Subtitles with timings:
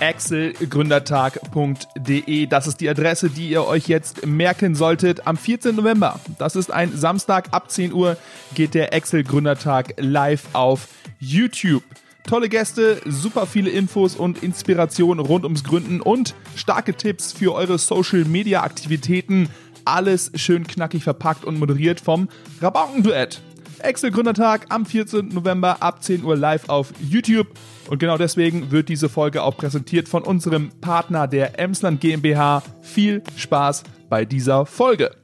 [0.00, 2.46] exelgründertag.de.
[2.46, 5.26] Das ist die Adresse, die ihr euch jetzt merken solltet.
[5.26, 5.76] Am 14.
[5.76, 8.16] November, das ist ein Samstag ab 10 Uhr,
[8.54, 10.88] geht der Excel Gründertag live auf
[11.18, 11.82] YouTube.
[12.24, 17.78] Tolle Gäste, super viele Infos und Inspirationen rund ums Gründen und starke Tipps für eure
[17.78, 19.48] Social Media Aktivitäten.
[19.84, 22.28] Alles schön knackig verpackt und moderiert vom
[22.60, 23.40] Rabaukenduett.
[23.78, 25.28] Excel Gründertag am 14.
[25.28, 27.46] November ab 10 Uhr live auf YouTube.
[27.88, 32.62] Und genau deswegen wird diese Folge auch präsentiert von unserem Partner der Emsland GmbH.
[32.82, 35.14] Viel Spaß bei dieser Folge.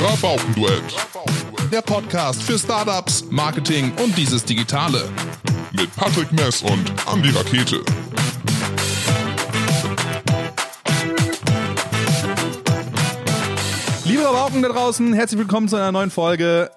[0.00, 0.82] Rabaukenduett.
[1.70, 5.02] Der Podcast für Startups, Marketing und dieses Digitale.
[5.72, 7.82] Mit Patrick Mess und Andy Rakete.
[14.06, 16.70] Liebe Rabauken da draußen, herzlich willkommen zu einer neuen Folge.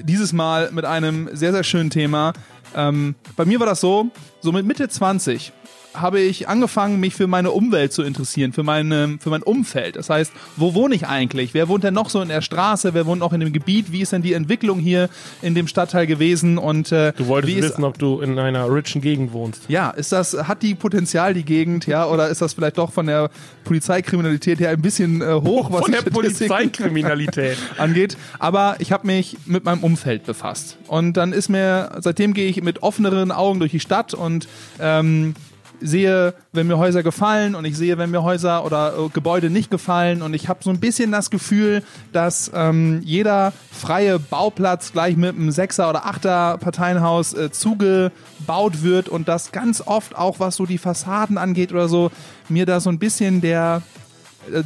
[0.00, 2.32] Dieses Mal mit einem sehr, sehr schönen Thema.
[2.74, 5.52] Ähm, bei mir war das so, so mit Mitte 20
[5.94, 9.96] habe ich angefangen, mich für meine Umwelt zu interessieren, für, meine, für mein Umfeld.
[9.96, 11.54] Das heißt, wo wohne ich eigentlich?
[11.54, 12.94] Wer wohnt denn noch so in der Straße?
[12.94, 13.90] Wer wohnt noch in dem Gebiet?
[13.90, 15.08] Wie ist denn die Entwicklung hier
[15.42, 16.58] in dem Stadtteil gewesen?
[16.58, 19.62] Und, äh, Du wolltest wie ist, wissen, ob du in einer richen Gegend wohnst.
[19.68, 23.06] ja, ist das, hat die Potenzial, die Gegend, ja, oder ist das vielleicht doch von
[23.06, 23.30] der
[23.64, 27.56] Polizeikriminalität her ein bisschen äh, hoch, was Von der die Polizeikriminalität.
[27.78, 28.16] angeht.
[28.38, 30.76] Aber ich habe mich mit meinem Umfeld befasst.
[30.86, 34.48] Und dann ist mir, seitdem gehe ich mit offeneren Augen durch die Stadt und
[34.80, 35.34] ähm,
[35.80, 39.70] sehe, wenn mir Häuser gefallen und ich sehe, wenn mir Häuser oder äh, Gebäude nicht
[39.70, 45.16] gefallen und ich habe so ein bisschen das Gefühl, dass ähm, jeder freie Bauplatz gleich
[45.16, 50.56] mit einem Sechser oder Achter Parteienhaus äh, zugebaut wird und das ganz oft auch was
[50.56, 52.10] so die Fassaden angeht oder so,
[52.48, 53.82] mir da so ein bisschen der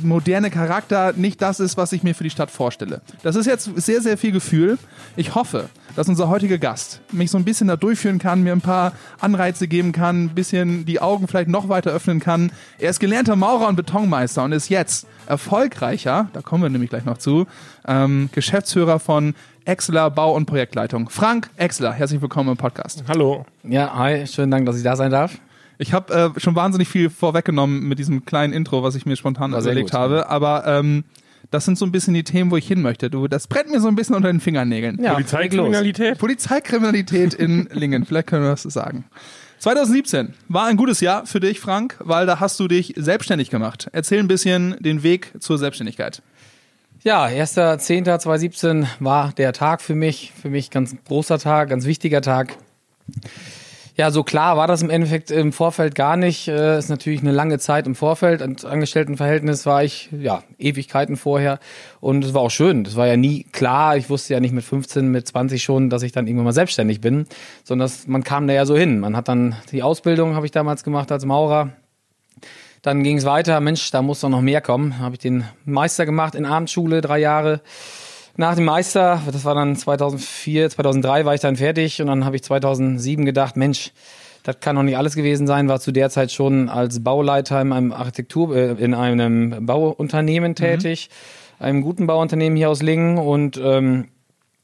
[0.02, 3.00] moderne Charakter nicht das ist, was ich mir für die Stadt vorstelle.
[3.22, 4.78] Das ist jetzt sehr, sehr viel Gefühl.
[5.16, 8.60] Ich hoffe, dass unser heutiger Gast mich so ein bisschen da durchführen kann, mir ein
[8.60, 12.52] paar Anreize geben kann, ein bisschen die Augen vielleicht noch weiter öffnen kann.
[12.78, 17.04] Er ist gelernter Maurer und Betonmeister und ist jetzt erfolgreicher, da kommen wir nämlich gleich
[17.04, 17.46] noch zu,
[17.86, 21.08] ähm, Geschäftsführer von Exler Bau- und Projektleitung.
[21.08, 23.04] Frank Exler, herzlich willkommen im Podcast.
[23.06, 23.46] Hallo.
[23.62, 25.38] Ja, hi, schönen Dank, dass ich da sein darf.
[25.82, 29.52] Ich habe äh, schon wahnsinnig viel vorweggenommen mit diesem kleinen Intro, was ich mir spontan
[29.52, 30.28] überlegt habe.
[30.28, 31.02] Aber ähm,
[31.50, 33.10] das sind so ein bisschen die Themen, wo ich hin möchte.
[33.10, 35.02] Du, das brennt mir so ein bisschen unter den Fingernägeln.
[35.02, 36.18] Ja, Polizeikriminalität?
[36.18, 39.04] Polizeikriminalität in Lingen, vielleicht können wir das sagen.
[39.58, 43.88] 2017 war ein gutes Jahr für dich, Frank, weil da hast du dich selbstständig gemacht.
[43.92, 46.22] Erzähl ein bisschen den Weg zur Selbstständigkeit.
[47.02, 50.32] Ja, 1.10.2017 war der Tag für mich.
[50.40, 52.56] Für mich ganz großer Tag, ganz wichtiger Tag.
[53.94, 56.48] Ja, so klar war das im Endeffekt im Vorfeld gar nicht.
[56.48, 58.40] Äh, ist natürlich eine lange Zeit im Vorfeld.
[58.40, 61.58] Im Angestelltenverhältnis war ich, ja, Ewigkeiten vorher.
[62.00, 62.84] Und es war auch schön.
[62.84, 63.98] Das war ja nie klar.
[63.98, 67.02] Ich wusste ja nicht mit 15, mit 20 schon, dass ich dann irgendwann mal selbstständig
[67.02, 67.26] bin.
[67.64, 68.98] Sondern das, man kam da ja so hin.
[68.98, 71.70] Man hat dann die Ausbildung, habe ich damals gemacht als Maurer.
[72.80, 74.98] Dann ging es weiter, Mensch, da muss doch noch mehr kommen.
[75.00, 77.60] Habe ich den Meister gemacht in Abendschule, drei Jahre.
[78.36, 82.36] Nach dem Meister, das war dann 2004, 2003 war ich dann fertig und dann habe
[82.36, 83.92] ich 2007 gedacht, Mensch,
[84.42, 87.72] das kann doch nicht alles gewesen sein, war zu der Zeit schon als Bauleiter in
[87.72, 91.10] einem Architektur, äh, in einem Bauunternehmen tätig,
[91.58, 94.08] einem guten Bauunternehmen hier aus Lingen und ähm,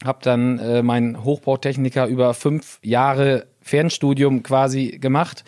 [0.02, 5.44] habe dann äh, mein Hochbautechniker über fünf Jahre Fernstudium quasi gemacht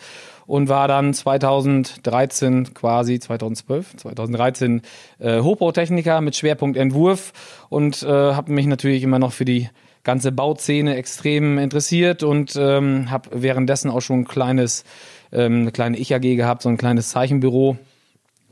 [0.51, 4.81] und war dann 2013 quasi 2012 2013
[5.19, 7.31] äh, Hochbautechniker mit Schwerpunkt Entwurf
[7.69, 9.69] und äh, habe mich natürlich immer noch für die
[10.03, 14.83] ganze Bauszene extrem interessiert und ähm, habe währenddessen auch schon ein kleines
[15.31, 17.77] ähm, eine kleine Ich AG gehabt so ein kleines Zeichenbüro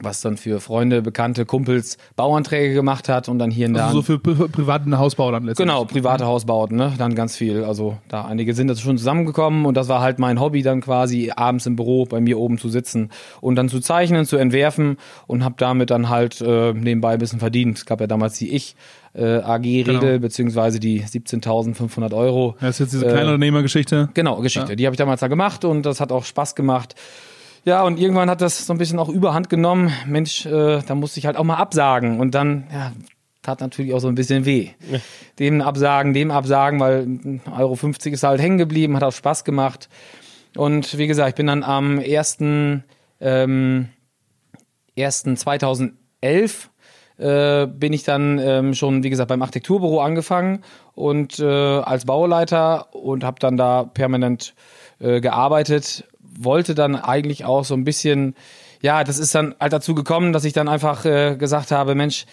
[0.02, 3.98] was dann für Freunde, Bekannte, Kumpels Bauanträge gemacht hat und dann hier und da Also
[3.98, 5.76] so für pri privaten Hausbau dann letztendlich.
[5.76, 6.94] Genau, private Hausbauten, ne?
[6.98, 7.64] Dann ganz viel.
[7.64, 11.32] Also da einige sind das schon zusammengekommen und das war halt mein Hobby dann quasi
[11.36, 13.10] abends im Büro bei mir oben zu sitzen
[13.42, 17.40] und dann zu zeichnen, zu entwerfen und habe damit dann halt äh, nebenbei ein bisschen
[17.40, 17.78] verdient.
[17.78, 18.76] Es gab ja damals die Ich
[19.14, 20.20] äh, AG-Regel Genau.
[20.20, 22.56] beziehungsweise die 17.500 Euro.
[22.62, 24.10] Das ist jetzt diese Äh, Kleinunternehmergeschichte.
[24.14, 24.76] Genau, Geschichte.
[24.76, 26.96] Die habe ich damals da gemacht und das hat auch Spaß gemacht.
[27.70, 29.94] Ja, und irgendwann hat das so ein bisschen auch überhand genommen.
[30.08, 32.20] Mensch, äh, da musste ich halt auch mal absagen.
[32.20, 32.94] Und dann, ja,
[33.44, 34.70] tat natürlich auch so ein bisschen weh.
[35.38, 39.44] Dem absagen, dem absagen, weil 1,50 Euro 50 ist halt hängen geblieben, hat auch Spaß
[39.44, 39.88] gemacht.
[40.58, 42.40] Und wie gesagt, ich bin dann am 1.
[43.22, 43.90] Ähm,
[44.98, 45.24] 1.
[45.36, 46.72] 2011
[47.20, 50.64] äh, bin ich dann ähm, schon, wie gesagt, beim Architekturbüro angefangen
[50.96, 54.56] und äh, als Bauleiter und habe dann da permanent
[54.98, 56.06] äh, gearbeitet.
[56.42, 58.36] Wollte dann eigentlich auch so ein bisschen,
[58.82, 62.26] ja, das ist dann halt dazu gekommen, dass ich dann einfach äh, gesagt habe, Mensch,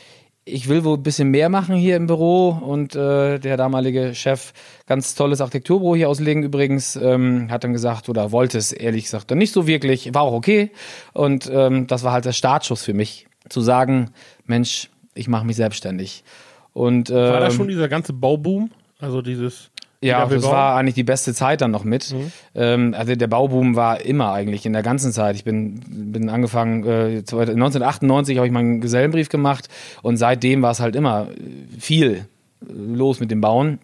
[0.48, 4.52] ich will wohl ein bisschen mehr machen hier im Büro und äh, der damalige Chef,
[4.86, 9.30] ganz tolles Architekturbüro hier auslegen übrigens, ähm, hat dann gesagt oder wollte es ehrlich gesagt
[9.32, 10.70] dann nicht so wirklich, war auch okay
[11.14, 14.10] und ähm, das war halt der Startschuss für mich, zu sagen,
[14.44, 16.22] Mensch, ich mache mich selbstständig.
[16.72, 18.70] Und, ähm, War da schon dieser ganze Bauboom?
[19.00, 19.70] Also dieses.
[20.00, 20.52] Ja, das bebauen?
[20.52, 22.14] war eigentlich die beste Zeit dann noch mit.
[22.54, 25.37] Ähm, also der Bauboom war immer eigentlich in der ganzen Zeit.
[25.37, 29.69] Ich bin, bin angefangen, äh, 1998 habe ich meinen Gesellenbrief gemacht
[30.02, 31.28] und seitdem war es halt immer
[31.78, 32.26] viel
[32.60, 33.78] los mit dem Bauen.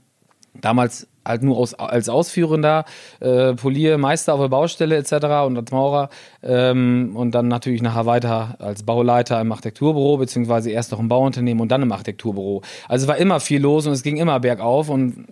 [0.61, 2.85] Damals halt nur aus, als Ausführender,
[3.21, 5.13] äh, Poliermeister auf der Baustelle etc.
[5.47, 6.11] und als Maurer
[6.43, 11.61] ähm, und dann natürlich nachher weiter als Bauleiter im Architekturbüro, beziehungsweise erst noch im Bauunternehmen
[11.61, 12.63] und dann im Architekturbüro.
[12.89, 15.27] Also es war immer viel los und es ging immer bergauf und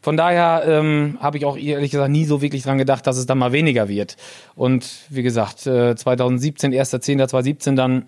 [0.00, 3.26] von daher ähm, habe ich auch ehrlich gesagt nie so wirklich dran gedacht, dass es
[3.26, 4.16] dann mal weniger wird.
[4.54, 8.06] Und wie gesagt, äh, 2017, 1.10.2017 dann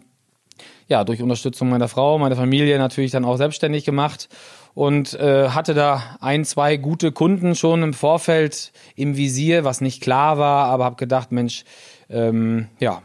[0.88, 4.28] ja, durch Unterstützung meiner Frau, meiner Familie natürlich dann auch selbstständig gemacht
[4.74, 10.02] und äh, hatte da ein, zwei gute Kunden schon im Vorfeld im Visier, was nicht
[10.02, 11.64] klar war, aber habe gedacht, Mensch,
[12.10, 13.02] ähm, ja,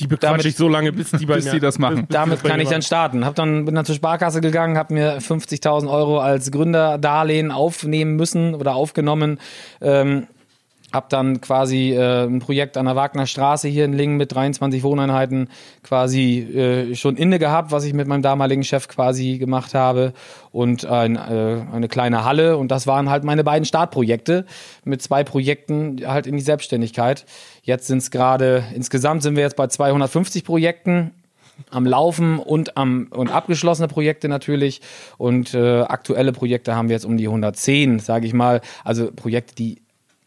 [0.00, 2.06] Die bequatsche damit- ich so lange, bis die bei Bis die das machen.
[2.10, 3.24] damit kann ich dann starten.
[3.24, 8.54] Hab dann bin dann zur Sparkasse gegangen, habe mir 50.000 Euro als Gründerdarlehen aufnehmen müssen
[8.54, 9.40] oder aufgenommen.
[9.80, 10.26] Ähm,
[10.94, 14.82] hab dann quasi äh, ein Projekt an der Wagner Straße hier in Lingen mit 23
[14.84, 15.48] Wohneinheiten
[15.82, 20.12] quasi äh, schon inne gehabt, was ich mit meinem damaligen Chef quasi gemacht habe.
[20.52, 22.56] Und ein, äh, eine kleine Halle.
[22.56, 24.46] Und das waren halt meine beiden Startprojekte
[24.84, 27.26] mit zwei Projekten halt in die Selbstständigkeit.
[27.64, 31.10] Jetzt sind es gerade insgesamt sind wir jetzt bei 250 Projekten
[31.70, 34.80] am Laufen und am und abgeschlossene Projekte natürlich.
[35.18, 39.54] Und äh, aktuelle Projekte haben wir jetzt um die 110, sage ich mal, also Projekte,
[39.54, 39.83] die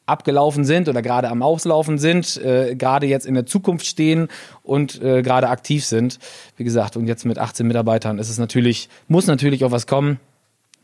[0.07, 4.29] abgelaufen sind oder gerade am Auslaufen sind, äh, gerade jetzt in der Zukunft stehen
[4.63, 6.17] und äh, gerade aktiv sind.
[6.55, 10.19] Wie gesagt, und jetzt mit 18 Mitarbeitern ist es natürlich, muss natürlich auch was kommen.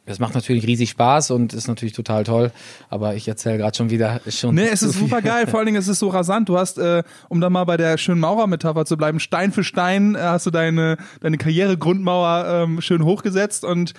[0.05, 2.51] Das macht natürlich riesig Spaß und ist natürlich total toll.
[2.89, 4.53] Aber ich erzähle gerade schon wieder schon.
[4.53, 5.47] Nee, es ist super geil.
[5.47, 6.49] Vor allen Dingen, es ist so rasant.
[6.49, 10.15] Du hast, äh, um da mal bei der schönen Maurer-Metapher zu bleiben, Stein für Stein
[10.15, 13.93] äh, hast du deine, deine Karrieregrundmauer ähm, schön hochgesetzt und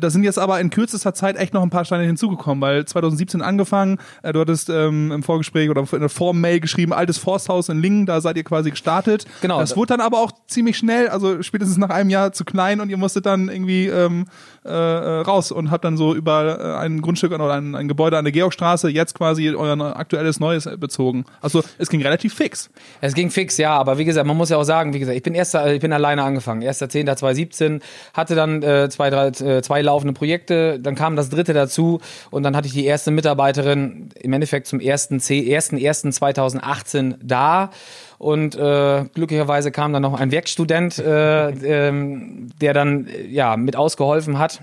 [0.00, 3.42] da sind jetzt aber in kürzester Zeit echt noch ein paar Steine hinzugekommen, weil 2017
[3.42, 7.80] angefangen, äh, du hattest ähm, im Vorgespräch oder in der Vormail geschrieben, altes Forsthaus in
[7.80, 9.26] Lingen, da seid ihr quasi gestartet.
[9.40, 9.58] Genau.
[9.58, 12.88] Das wurde dann aber auch ziemlich schnell, also spätestens nach einem Jahr zu klein und
[12.88, 14.26] ihr musstet dann irgendwie ähm,
[14.64, 18.18] äh, äh, raus und habt dann so über äh, ein Grundstück oder ein, ein Gebäude
[18.18, 21.24] an der Georgstraße jetzt quasi euer aktuelles Neues äh, bezogen.
[21.40, 22.70] Also es ging relativ fix.
[23.00, 25.22] Es ging fix, ja, aber wie gesagt, man muss ja auch sagen, wie gesagt, ich
[25.22, 26.62] bin erst, ich bin alleine angefangen.
[26.62, 27.80] 1.10.2017,
[28.14, 32.00] hatte dann äh, zwei, drei, äh, zwei laufende Projekte, dann kam das dritte dazu
[32.30, 37.70] und dann hatte ich die erste Mitarbeiterin im Endeffekt zum 1.1.2018 da.
[38.18, 43.76] Und äh, glücklicherweise kam dann noch ein Werkstudent, äh, ähm, der dann äh, ja mit
[43.76, 44.62] ausgeholfen hat.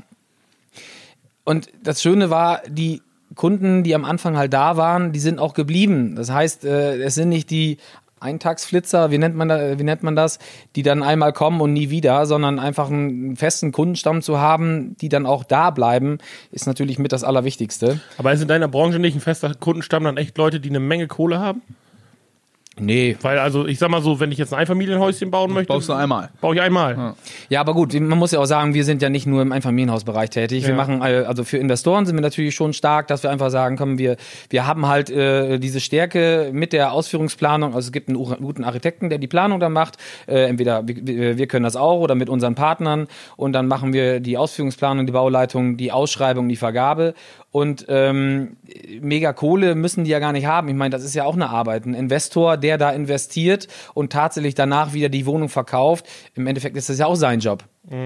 [1.44, 3.04] Und das Schöne war, die
[3.36, 6.16] Kunden, die am Anfang halt da waren, die sind auch geblieben.
[6.16, 7.78] Das heißt, äh, es sind nicht die
[8.24, 10.40] Eintagsflitzer, wie nennt man da, wie nennt man das,
[10.76, 15.10] die dann einmal kommen und nie wieder, sondern einfach einen festen Kundenstamm zu haben, die
[15.10, 16.18] dann auch da bleiben,
[16.52, 18.00] ist natürlich mit das Allerwichtigste.
[18.18, 21.08] Aber ist in deiner Branche nicht ein fester Kundenstamm dann echt Leute, die eine Menge
[21.08, 21.62] Kohle haben?
[22.80, 23.16] Nee.
[23.22, 25.94] Weil, also, ich sag mal so, wenn ich jetzt ein Einfamilienhäuschen bauen möchte, Baust du
[25.94, 26.30] einmal.
[26.42, 27.14] baue ich einmal.
[27.50, 30.32] Ja, aber gut, man muss ja auch sagen, wir sind ja nicht nur im Einfamilienhausbereich
[30.32, 30.64] tätig.
[30.64, 30.76] Wir Ja.
[30.76, 34.00] machen, äh, also für Investoren sind wir natürlich schon stark, dass wir einfach sagen, komm,
[34.00, 34.18] wir,
[34.50, 37.76] wir haben halt äh, diese Stärke mit der Ausführungsplanung.
[37.76, 39.98] Also es gibt einen guten Architekten, der die Planung dann macht.
[40.28, 43.08] Äh, entweder wir- wir, wir können das auch oder mit unseren Partnern.
[43.38, 47.14] Und dann machen wir die Ausführungsplanung, die Bauleitung, die Ausschreibung, die Vergabe.
[47.52, 48.58] Und ähm,
[49.00, 50.68] mega Kohle müssen die ja gar nicht haben.
[50.70, 51.86] Ich meine, das ist ja auch eine Arbeit.
[51.86, 56.90] Ein Investor, der da investiert und tatsächlich danach wieder die Wohnung verkauft, im Endeffekt ist
[56.90, 57.66] das ja auch sein Job.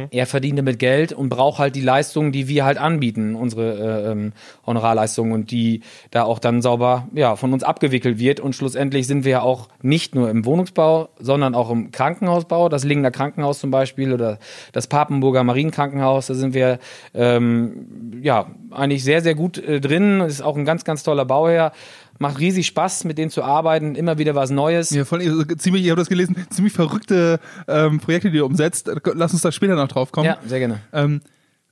[0.10, 4.12] Er verdient damit Geld und braucht halt die Leistungen, die wir halt anbieten, unsere äh,
[4.12, 4.34] ähm,
[4.66, 8.40] Honorarleistungen und die da auch dann sauber ja, von uns abgewickelt wird.
[8.40, 12.70] Und schlussendlich sind wir ja auch nicht nur im Wohnungsbau, sondern auch im Krankenhausbau.
[12.70, 14.40] Das Lingener Krankenhaus zum Beispiel oder
[14.72, 16.80] das Papenburger Marienkrankenhaus, da sind wir
[17.14, 20.22] ähm, ja eigentlich sehr, sehr gut äh, drin.
[20.22, 21.72] Ist auch ein ganz, ganz toller Bauherr.
[22.20, 24.90] Macht riesig Spaß, mit denen zu arbeiten, immer wieder was Neues.
[24.90, 28.90] Ja, voll, also ziemlich, ich habe das gelesen, ziemlich verrückte ähm, Projekte, die ihr umsetzt.
[29.14, 30.26] Lass uns da später noch drauf kommen.
[30.26, 30.80] Ja, sehr gerne.
[30.94, 31.22] Ähm,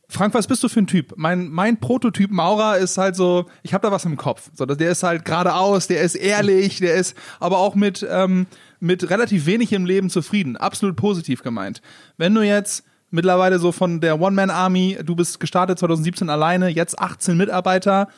[0.07, 1.13] Frank, was bist du für ein Typ?
[1.15, 4.51] Mein, mein Prototyp Maurer ist halt so, ich habe da was im Kopf.
[4.53, 8.45] So, der ist halt geradeaus, der ist ehrlich, der ist aber auch mit, ähm,
[8.79, 10.57] mit relativ wenig im Leben zufrieden.
[10.57, 11.81] Absolut positiv gemeint.
[12.17, 17.35] Wenn du jetzt mittlerweile so von der One-Man-Army, du bist gestartet 2017 alleine, jetzt 18
[17.35, 18.09] Mitarbeiter,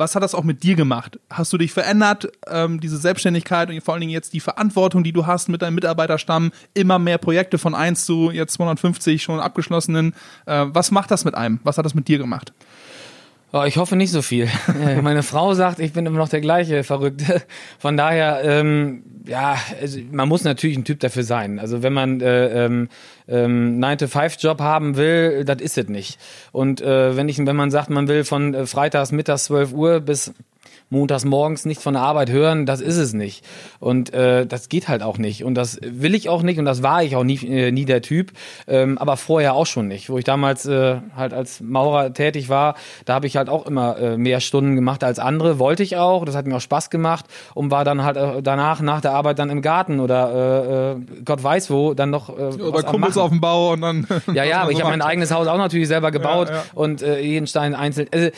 [0.00, 1.20] was hat das auch mit dir gemacht?
[1.28, 5.12] Hast du dich verändert, ähm, diese Selbstständigkeit und vor allen Dingen jetzt die Verantwortung, die
[5.12, 10.14] du hast mit deinem Mitarbeiterstamm, immer mehr Projekte von 1 zu jetzt 250 schon abgeschlossenen.
[10.46, 11.60] Äh, was macht das mit einem?
[11.62, 12.52] Was hat das mit dir gemacht?
[13.52, 14.48] Oh, ich hoffe nicht so viel.
[15.02, 17.42] Meine Frau sagt, ich bin immer noch der gleiche Verrückte.
[17.80, 21.58] Von daher, ähm, ja, also man muss natürlich ein Typ dafür sein.
[21.58, 22.88] Also wenn man äh, ähm,
[23.26, 26.20] ähm, 9-to-5-Job haben will, das ist es nicht.
[26.52, 29.98] Und äh, wenn, ich, wenn man sagt, man will von äh, freitags mittags 12 Uhr
[29.98, 30.32] bis
[30.90, 33.44] montags morgens nicht von der Arbeit hören, das ist es nicht.
[33.78, 35.44] Und äh, das geht halt auch nicht.
[35.44, 38.02] Und das will ich auch nicht und das war ich auch nie, äh, nie der
[38.02, 38.32] Typ.
[38.66, 40.10] Ähm, aber vorher auch schon nicht.
[40.10, 43.96] Wo ich damals äh, halt als Maurer tätig war, da habe ich halt auch immer
[43.98, 45.58] äh, mehr Stunden gemacht als andere.
[45.58, 46.24] Wollte ich auch.
[46.24, 49.38] Das hat mir auch Spaß gemacht und war dann halt äh, danach, nach der Arbeit
[49.38, 52.28] dann im Garten oder äh, äh, Gott weiß wo, dann noch.
[52.28, 54.06] Äh, oder Kumpels auf dem Bau und dann.
[54.34, 56.64] Ja, ja, aber ich habe mein eigenes Haus auch natürlich selber gebaut ja, ja.
[56.74, 58.08] und äh, jeden Stein einzeln.
[58.12, 58.30] Also,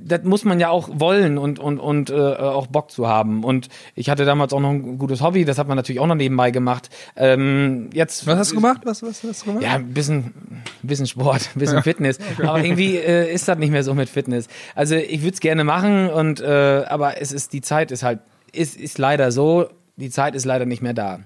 [0.00, 3.44] das muss man ja auch wollen und, und, und äh, auch Bock zu haben.
[3.44, 6.14] Und ich hatte damals auch noch ein gutes Hobby, das hat man natürlich auch noch
[6.14, 6.90] nebenbei gemacht.
[7.16, 8.82] Ähm, jetzt, was hast du gemacht?
[8.84, 9.64] Was, was hast du gemacht?
[9.64, 10.34] Ja, ein bisschen,
[10.82, 11.82] bisschen Sport, ein bisschen ja.
[11.82, 12.18] Fitness.
[12.38, 12.46] Okay.
[12.46, 14.48] Aber irgendwie äh, ist das nicht mehr so mit Fitness.
[14.74, 18.20] Also ich würde es gerne machen, und äh, aber es ist, die Zeit ist halt,
[18.52, 21.20] ist, ist leider so, die Zeit ist leider nicht mehr da.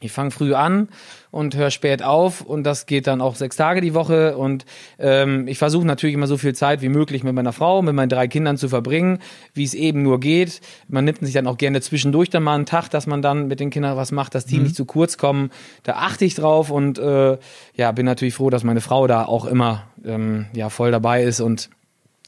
[0.00, 0.88] Ich fange früh an
[1.32, 4.64] und höre spät auf und das geht dann auch sechs Tage die Woche und
[4.98, 8.08] ähm, ich versuche natürlich immer so viel Zeit wie möglich mit meiner Frau, mit meinen
[8.08, 9.18] drei Kindern zu verbringen,
[9.54, 10.60] wie es eben nur geht.
[10.86, 13.58] Man nimmt sich dann auch gerne zwischendurch dann mal einen Tag, dass man dann mit
[13.58, 14.64] den Kindern was macht, dass die mhm.
[14.64, 15.50] nicht zu kurz kommen.
[15.82, 17.36] Da achte ich drauf und äh,
[17.74, 21.40] ja, bin natürlich froh, dass meine Frau da auch immer ähm, ja voll dabei ist
[21.40, 21.70] und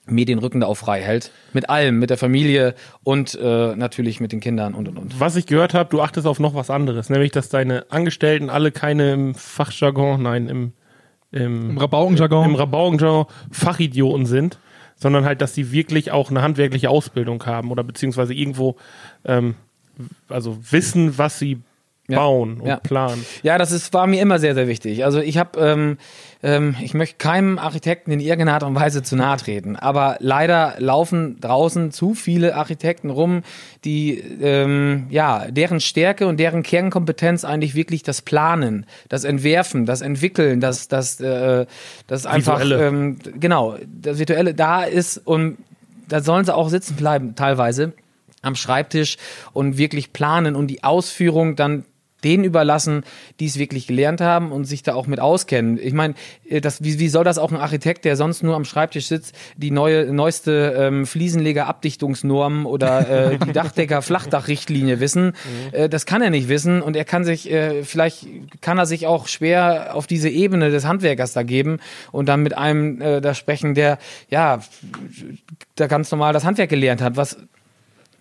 [0.06, 1.30] mir den Rücken da auch frei hält.
[1.52, 5.20] Mit allem, mit der Familie und äh, natürlich mit den Kindern und und und.
[5.20, 8.72] Was ich gehört habe, du achtest auf noch was anderes, nämlich dass deine Angestellten alle
[8.72, 10.72] keine im Fachjargon, nein, im
[11.32, 12.44] im, Im Rabaukenjargon.
[12.44, 14.58] Im Rabaukenjargon Fachidioten sind,
[14.96, 18.76] sondern halt, dass sie wirklich auch eine handwerkliche Ausbildung haben oder beziehungsweise irgendwo
[19.24, 19.54] ähm,
[20.28, 21.60] also wissen, was sie
[22.08, 22.62] bauen ja.
[22.62, 22.76] und ja.
[22.78, 23.24] planen.
[23.42, 25.04] Ja, das ist, war mir immer sehr, sehr wichtig.
[25.04, 25.98] Also ich habe, ähm,
[26.42, 30.74] ähm, ich möchte keinem Architekten in irgendeiner Art und Weise zu nahe treten, aber leider
[30.78, 33.42] laufen draußen zu viele Architekten rum,
[33.84, 40.00] die, ähm, ja, deren Stärke und deren Kernkompetenz eigentlich wirklich das Planen, das Entwerfen, das
[40.00, 41.66] Entwickeln, das, das, äh,
[42.06, 45.58] das einfach, ähm, genau, das Virtuelle da ist und
[46.08, 47.92] da sollen sie auch sitzen bleiben teilweise
[48.42, 49.18] am Schreibtisch
[49.52, 51.84] und wirklich planen und die Ausführung dann
[52.24, 53.04] denen überlassen,
[53.38, 55.78] die es wirklich gelernt haben und sich da auch mit auskennen.
[55.80, 56.14] Ich meine,
[56.48, 59.34] äh, das, wie, wie soll das auch ein Architekt, der sonst nur am Schreibtisch sitzt,
[59.56, 65.26] die neue neueste ähm, Fliesenleger-Abdichtungsnorm oder äh, die Dachdecker-Flachdachrichtlinie wissen?
[65.26, 65.32] Mhm.
[65.72, 68.26] Äh, das kann er nicht wissen und er kann sich, äh, vielleicht
[68.60, 71.78] kann er sich auch schwer auf diese Ebene des Handwerkers da geben
[72.12, 73.98] und dann mit einem äh, da sprechen, der
[74.28, 74.60] ja
[75.76, 77.38] da ganz normal das Handwerk gelernt hat, was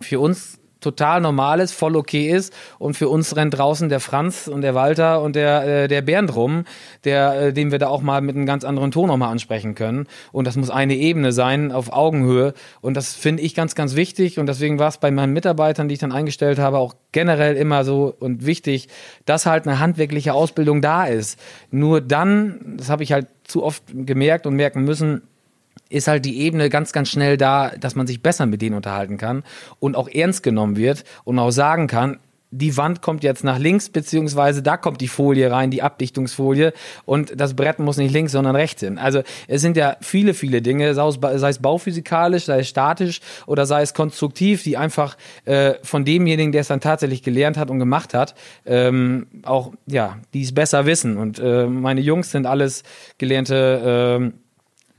[0.02, 2.54] für uns total normal ist, voll okay ist.
[2.78, 6.36] Und für uns rennt draußen der Franz und der Walter und der, äh, der Bernd
[6.36, 6.66] rum,
[7.04, 10.08] der, äh, den wir da auch mal mit einem ganz anderen Ton nochmal ansprechen können.
[10.32, 12.54] Und das muss eine Ebene sein, auf Augenhöhe.
[12.82, 14.40] Und das finde ich ganz, ganz wichtig.
[14.40, 17.84] Und deswegen war es bei meinen Mitarbeitern, die ich dann eingestellt habe, auch generell immer
[17.84, 18.88] so und wichtig,
[19.26, 21.40] dass halt eine handwerkliche Ausbildung da ist.
[21.72, 25.24] Nur dann, das habe ich halt zu oft gemerkt und merken müssen,
[25.90, 29.18] ist halt die Ebene ganz, ganz schnell da, dass man sich besser mit denen unterhalten
[29.18, 29.44] kann
[29.80, 32.20] und auch ernst genommen wird und auch sagen kann,
[32.52, 36.74] die Wand kommt jetzt nach links, beziehungsweise da kommt die Folie rein, die Abdichtungsfolie
[37.06, 38.98] und das Brett muss nicht links, sondern rechts hin.
[38.98, 43.84] Also es sind ja viele, viele Dinge, sei es bauphysikalisch, sei es statisch oder sei
[43.84, 48.16] es konstruktiv, die einfach äh, von demjenigen, der es dann tatsächlich gelernt hat und gemacht
[48.16, 48.34] hat,
[48.66, 51.18] ähm, auch, ja, die es besser wissen.
[51.18, 52.84] Und äh, meine Jungs sind alles
[53.20, 54.49] gelernte äh,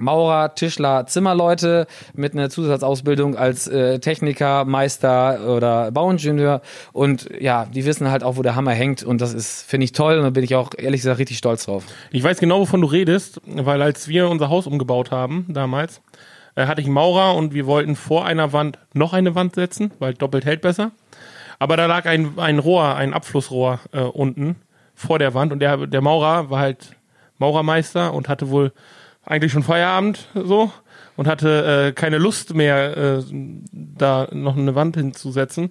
[0.01, 7.85] Maurer, Tischler, Zimmerleute mit einer Zusatzausbildung als äh, Techniker, Meister oder Bauingenieur und ja, die
[7.85, 10.31] wissen halt auch, wo der Hammer hängt und das ist, finde ich toll und da
[10.31, 11.85] bin ich auch ehrlich gesagt richtig stolz drauf.
[12.11, 16.01] Ich weiß genau, wovon du redest, weil als wir unser Haus umgebaut haben damals,
[16.55, 20.15] äh, hatte ich Maurer und wir wollten vor einer Wand noch eine Wand setzen, weil
[20.15, 20.93] doppelt hält besser.
[21.59, 24.57] Aber da lag ein, ein Rohr, ein Abflussrohr äh, unten
[24.95, 26.97] vor der Wand und der, der Maurer war halt
[27.39, 28.73] Maurermeister und hatte wohl
[29.25, 30.73] eigentlich schon Feierabend so
[31.17, 33.23] und hatte äh, keine Lust mehr, äh,
[33.73, 35.71] da noch eine Wand hinzusetzen.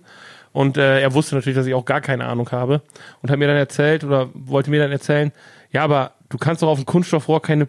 [0.52, 2.82] Und äh, er wusste natürlich, dass ich auch gar keine Ahnung habe
[3.22, 5.32] und hat mir dann erzählt oder wollte mir dann erzählen,
[5.72, 7.68] ja, aber du kannst doch auf ein Kunststoffrohr keine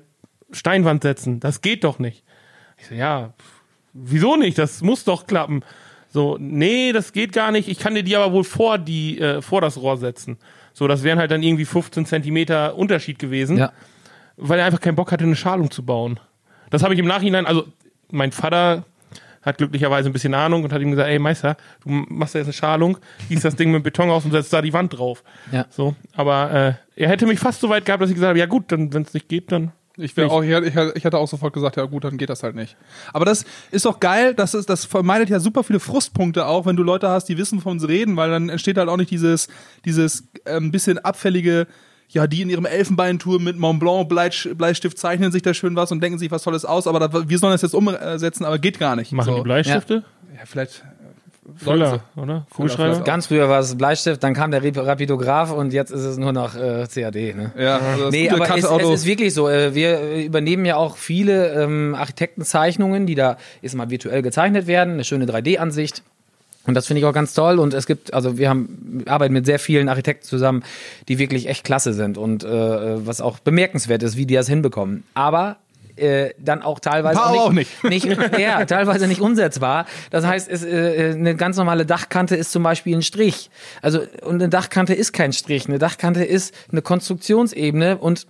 [0.51, 1.41] Steinwand setzen.
[1.41, 2.25] Das geht doch nicht.
[2.79, 3.35] Ich so, ja,
[3.93, 4.57] wieso nicht?
[4.59, 5.63] Das muss doch klappen.
[6.09, 7.69] So, nee, das geht gar nicht.
[7.69, 10.39] Ich kann dir die aber wohl vor die äh, vor das Rohr setzen.
[10.73, 13.59] So, das wären halt dann irgendwie 15 Zentimeter Unterschied gewesen.
[13.59, 13.73] Ja
[14.41, 16.19] weil er einfach keinen Bock hatte, eine Schalung zu bauen.
[16.71, 17.67] Das habe ich im Nachhinein, also
[18.11, 18.85] mein Vater
[19.43, 22.49] hat glücklicherweise ein bisschen Ahnung und hat ihm gesagt, ey Meister, du machst da jetzt
[22.49, 25.25] eine Schalung, gießt das Ding mit Beton aus und setzt da die Wand drauf.
[25.51, 25.67] Ja.
[25.71, 28.47] So, aber äh, er hätte mich fast so weit gehabt, dass ich gesagt habe, ja
[28.47, 31.55] gut, dann wenn es nicht geht, dann Ich, wär auch, ich, ich, hätte auch sofort
[31.55, 32.77] gesagt, ja gut, dann geht das halt nicht.
[33.15, 36.77] Aber das ist doch geil, das, ist, das vermeidet ja super viele Frustpunkte auch, wenn
[36.77, 39.49] du Leute hast, die wissen, wovon sie reden, weil dann entsteht halt auch nicht dieses,
[39.87, 41.67] dieses ähm, bisschen abfällige,
[42.11, 45.93] ja, die in ihrem Elfenbeintour mit Mont Blanc Bleist- Bleistift zeichnen sich da schön was
[45.93, 48.79] und denken sich was Tolles aus, aber da, wir sollen das jetzt umsetzen, aber geht
[48.79, 49.12] gar nicht.
[49.12, 49.37] machen so.
[49.37, 50.02] die Bleistifte.
[50.35, 52.47] Ja, vielleicht äh, Füller, oder?
[52.55, 53.00] Kugelschreiber?
[53.00, 56.33] Ganz früher war es Bleistift, dann kam der Rap- Rapidograph und jetzt ist es nur
[56.33, 57.14] noch äh, CAD.
[57.37, 57.52] Ne?
[57.59, 59.49] Ja, also das Nee, aber es, es ist wirklich so.
[59.49, 64.95] äh, Wir übernehmen ja auch viele ähm, Architektenzeichnungen, die da ist mal virtuell gezeichnet werden,
[64.95, 66.02] eine schöne 3D-Ansicht.
[66.67, 67.59] Und das finde ich auch ganz toll.
[67.59, 70.62] Und es gibt, also wir haben wir arbeiten mit sehr vielen Architekten zusammen,
[71.09, 75.05] die wirklich echt klasse sind und äh, was auch bemerkenswert ist, wie die das hinbekommen.
[75.14, 75.57] Aber
[75.97, 78.07] äh, dann auch teilweise auch auch nicht, nicht.
[78.38, 79.87] ja, teilweise nicht umsetzbar.
[80.11, 83.50] Das heißt, es, äh, eine ganz normale Dachkante ist zum Beispiel ein Strich.
[83.83, 85.69] Also und eine Dachkante ist kein Strich.
[85.69, 88.26] Eine Dachkante ist eine Konstruktionsebene und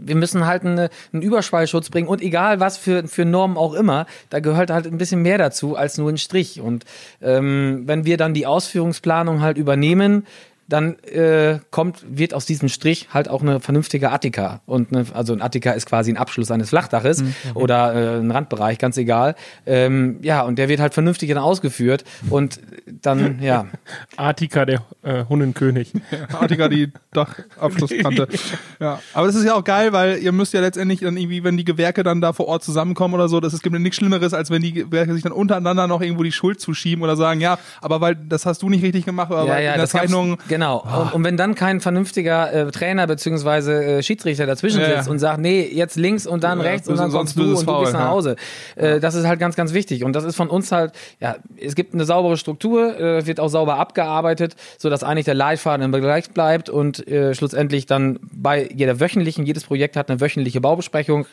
[0.00, 4.06] wir müssen halt eine, einen Überschwallschutz bringen und egal was für, für Normen auch immer,
[4.30, 6.60] da gehört halt ein bisschen mehr dazu als nur ein Strich.
[6.60, 6.84] Und
[7.22, 10.26] ähm, wenn wir dann die Ausführungsplanung halt übernehmen,
[10.68, 14.60] dann äh, kommt, wird aus diesem Strich halt auch eine vernünftige Attika.
[14.66, 18.78] Und eine, also ein Attika ist quasi ein Abschluss eines Flachdaches oder äh, ein Randbereich,
[18.78, 19.34] ganz egal.
[19.66, 22.04] Ähm, ja, und der wird halt vernünftig dann ausgeführt.
[22.30, 22.60] Und
[23.02, 23.66] dann, ja.
[24.16, 25.92] Artika, der äh, Hundenkönig.
[26.32, 28.28] Artiger die Dachabschlusskante.
[28.80, 31.56] ja, aber das ist ja auch geil, weil ihr müsst ja letztendlich dann irgendwie, wenn
[31.56, 34.34] die Gewerke dann da vor Ort zusammenkommen oder so, das es gibt ja nichts Schlimmeres,
[34.34, 37.58] als wenn die Gewerke sich dann untereinander noch irgendwo die Schuld zuschieben oder sagen, ja,
[37.80, 40.38] aber weil das hast du nicht richtig gemacht, aber weil in der das gab's- Zeichnung
[40.58, 40.84] Genau.
[41.02, 44.96] Und, und wenn dann kein vernünftiger äh, Trainer beziehungsweise äh, Schiedsrichter dazwischen Ja, ja.
[44.96, 47.56] sitzt und sagt, nee, jetzt links und dann Ja, rechts und dann sonst kommst du
[47.56, 48.08] und du Foul, gehst nach ja.
[48.08, 48.34] Hause.
[48.74, 50.02] Äh, das ist halt ganz, ganz wichtig.
[50.02, 53.50] Und das ist von uns halt, ja, es gibt eine saubere Struktur, äh, wird auch
[53.50, 58.98] sauber abgearbeitet, sodass eigentlich der Leitfaden im Bereich bleibt und äh, schlussendlich dann bei jeder
[58.98, 61.26] wöchentlichen, jedes Projekt hat eine wöchentliche Baubesprechung,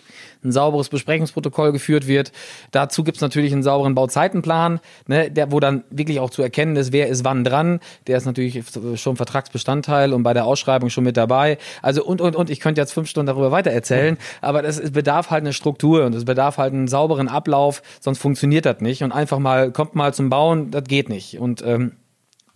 [0.43, 2.31] ein sauberes Besprechungsprotokoll geführt wird.
[2.69, 6.93] Dazu gibt's natürlich einen sauberen Bauzeitenplan, ne, der, wo dann wirklich auch zu erkennen ist,
[6.93, 7.79] wer ist wann dran.
[8.05, 8.63] Der ist natürlich
[8.95, 11.57] schon Vertragsbestandteil und bei der Ausschreibung schon mit dabei.
[11.81, 14.91] Also und, und, und, ich könnte jetzt fünf Stunden darüber weiter erzählen, aber das es
[14.91, 19.03] bedarf halt eine Struktur und es bedarf halt einen sauberen Ablauf, sonst funktioniert das nicht.
[19.03, 21.39] Und einfach mal, kommt mal zum Bauen, das geht nicht.
[21.39, 21.93] Und ähm,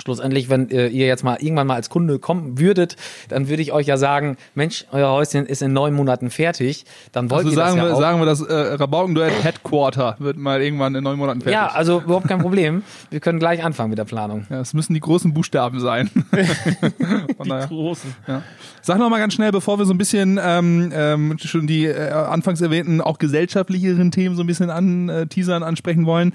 [0.01, 2.95] Schlussendlich, wenn äh, ihr jetzt mal irgendwann mal als Kunde kommen würdet,
[3.27, 6.85] dann würde ich euch ja sagen, Mensch, euer Häuschen ist in neun Monaten fertig.
[7.11, 7.99] Dann wollt also ihr sagen, das ja wir, auch.
[7.99, 11.53] sagen wir, das äh, Rabaukenduett Headquarter wird mal irgendwann in neun Monaten fertig.
[11.53, 12.83] ja, also überhaupt kein Problem.
[13.09, 14.47] Wir können gleich anfangen mit der Planung.
[14.49, 16.09] Ja, es müssen die großen Buchstaben sein.
[17.37, 17.67] Von daher.
[17.67, 18.15] Großen.
[18.25, 18.41] Ja.
[18.81, 22.11] Sag noch mal ganz schnell, bevor wir so ein bisschen ähm, ähm, schon die äh,
[22.11, 26.33] anfangs erwähnten auch gesellschaftlicheren Themen so ein bisschen an äh, teasern ansprechen wollen.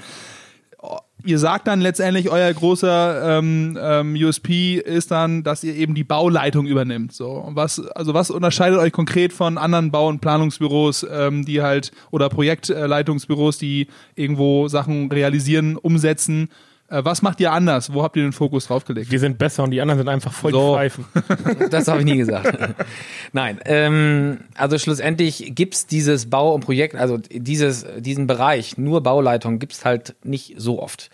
[1.27, 6.05] Ihr sagt dann letztendlich, euer großer ähm, ähm, USP ist dann, dass ihr eben die
[6.05, 7.15] Bauleitung übernimmt.
[7.15, 11.93] So, was, also was unterscheidet euch konkret von anderen Bau- und Planungsbüros, ähm, die halt
[12.11, 16.51] oder Projektleitungsbüros, die irgendwo Sachen realisieren, umsetzen?
[16.95, 17.93] Äh, was macht ihr anders?
[17.93, 19.11] Wo habt ihr den Fokus draufgelegt?
[19.11, 20.73] Wir sind besser und die anderen sind einfach voll So.
[20.73, 21.05] die Pfeifen.
[21.71, 22.57] Das habe ich nie gesagt.
[23.33, 29.59] Nein, ähm, also schlussendlich gibt's dieses Bau- und Projekt, also dieses, diesen Bereich, nur Bauleitung,
[29.59, 31.11] gibt's halt nicht so oft.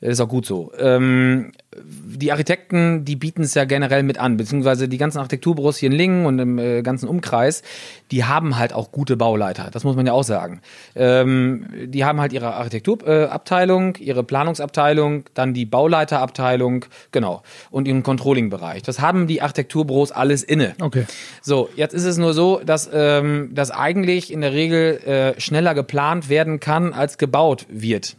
[0.00, 0.72] Das ist auch gut so.
[0.78, 5.90] Ähm, die Architekten, die bieten es ja generell mit an, beziehungsweise die ganzen Architekturbüros hier
[5.90, 7.62] in Lingen und im äh, ganzen Umkreis,
[8.10, 9.68] die haben halt auch gute Bauleiter.
[9.70, 10.62] Das muss man ja auch sagen.
[10.96, 18.02] Ähm, die haben halt ihre Architekturabteilung, äh, ihre Planungsabteilung, dann die Bauleiterabteilung, genau, und ihren
[18.02, 18.82] Controlling-Bereich.
[18.82, 20.74] Das haben die Architekturbüros alles inne.
[20.80, 21.04] Okay.
[21.42, 24.96] So, jetzt ist es nur so, dass ähm, das eigentlich in der Regel
[25.36, 28.16] äh, schneller geplant werden kann, als gebaut wird.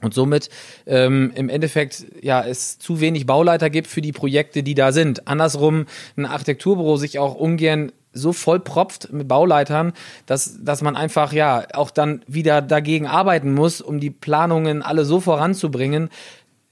[0.00, 0.48] Und somit
[0.86, 5.26] ähm, im Endeffekt ja es zu wenig Bauleiter gibt für die Projekte, die da sind.
[5.26, 9.92] Andersrum ein Architekturbüro sich auch ungern so vollpropft mit Bauleitern,
[10.26, 15.04] dass, dass man einfach ja auch dann wieder dagegen arbeiten muss, um die Planungen alle
[15.04, 16.08] so voranzubringen,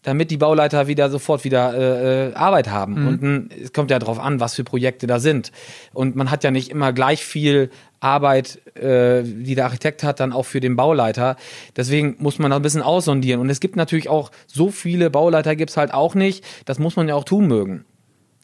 [0.06, 3.08] damit die Bauleiter wieder sofort wieder äh, äh, Arbeit haben.
[3.08, 5.50] Und n, es kommt ja drauf an, was für Projekte da sind.
[5.92, 10.32] Und man hat ja nicht immer gleich viel Arbeit, äh, die der Architekt hat, dann
[10.32, 11.34] auch für den Bauleiter.
[11.74, 13.40] Deswegen muss man da ein bisschen aussondieren.
[13.40, 16.44] Und es gibt natürlich auch so viele Bauleiter gibt's halt auch nicht.
[16.66, 17.84] Das muss man ja auch tun mögen.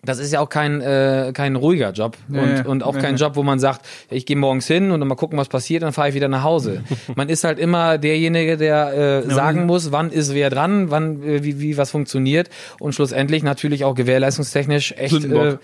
[0.04, 3.14] Das ist ja auch kein, äh, kein ruhiger Job und, Nee, und auch nee, kein
[3.14, 3.20] nee.
[3.20, 5.92] Job, wo man sagt, ich gehe morgens hin und dann mal gucken, was passiert, dann
[5.92, 6.82] fahre ich wieder nach Hause.
[7.14, 11.44] man ist halt immer derjenige, der äh, sagen muss, wann ist wer dran, wann äh,
[11.44, 15.58] wie, wie was funktioniert und schlussendlich natürlich auch gewährleistungstechnisch echt äh.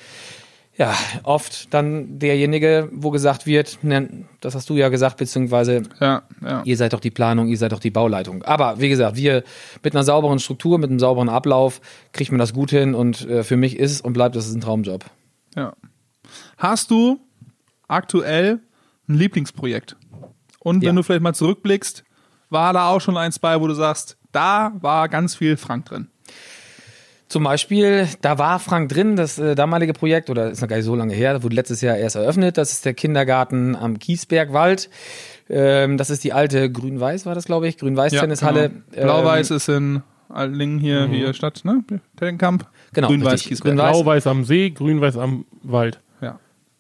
[0.79, 6.23] Ja, oft dann derjenige, wo gesagt wird, ne, das hast du ja gesagt, beziehungsweise Ja,
[6.41, 6.62] ja.
[6.64, 8.43] ihr seid doch die Planung, ihr seid doch die Bauleitung.
[8.45, 9.43] Aber wie gesagt, wir
[9.83, 11.81] mit einer sauberen Struktur, mit einem sauberen Ablauf
[12.12, 15.05] kriegt man das gut hin und äh, für mich ist und bleibt das ein Traumjob.
[15.57, 15.75] ja.
[16.59, 17.19] Hast du
[17.88, 18.61] aktuell
[19.09, 19.97] ein Lieblingsprojekt?
[20.61, 20.93] Und wenn Ja.
[20.95, 22.05] du vielleicht mal zurückblickst,
[22.51, 26.09] war da auch schon eins bei, wo du sagst, da war ganz viel Frank drin.
[27.29, 30.87] Zum Beispiel, da war Frank drin, das äh, damalige Projekt, oder ist noch gar nicht
[30.87, 32.57] so lange her, das wurde letztes Jahr erst eröffnet.
[32.57, 34.88] Das ist der Kindergarten am Kiesbergwald.
[35.51, 38.71] Ähm, das ist die alte Grün-Weiß, war das, glaube ich, Grün-Weiß-Tennishalle.
[38.93, 39.05] genau.
[39.05, 41.85] Blau-Weiß Ähm, ist in Altlingen hier, hier Stadt, ne?
[42.17, 42.67] Tellenkamp.
[42.95, 43.45] Genau, Grün-Weiß.
[43.61, 43.93] Grün-Weiß.
[43.93, 46.01] Blau-Weiß am See, grün-weiß am Wald.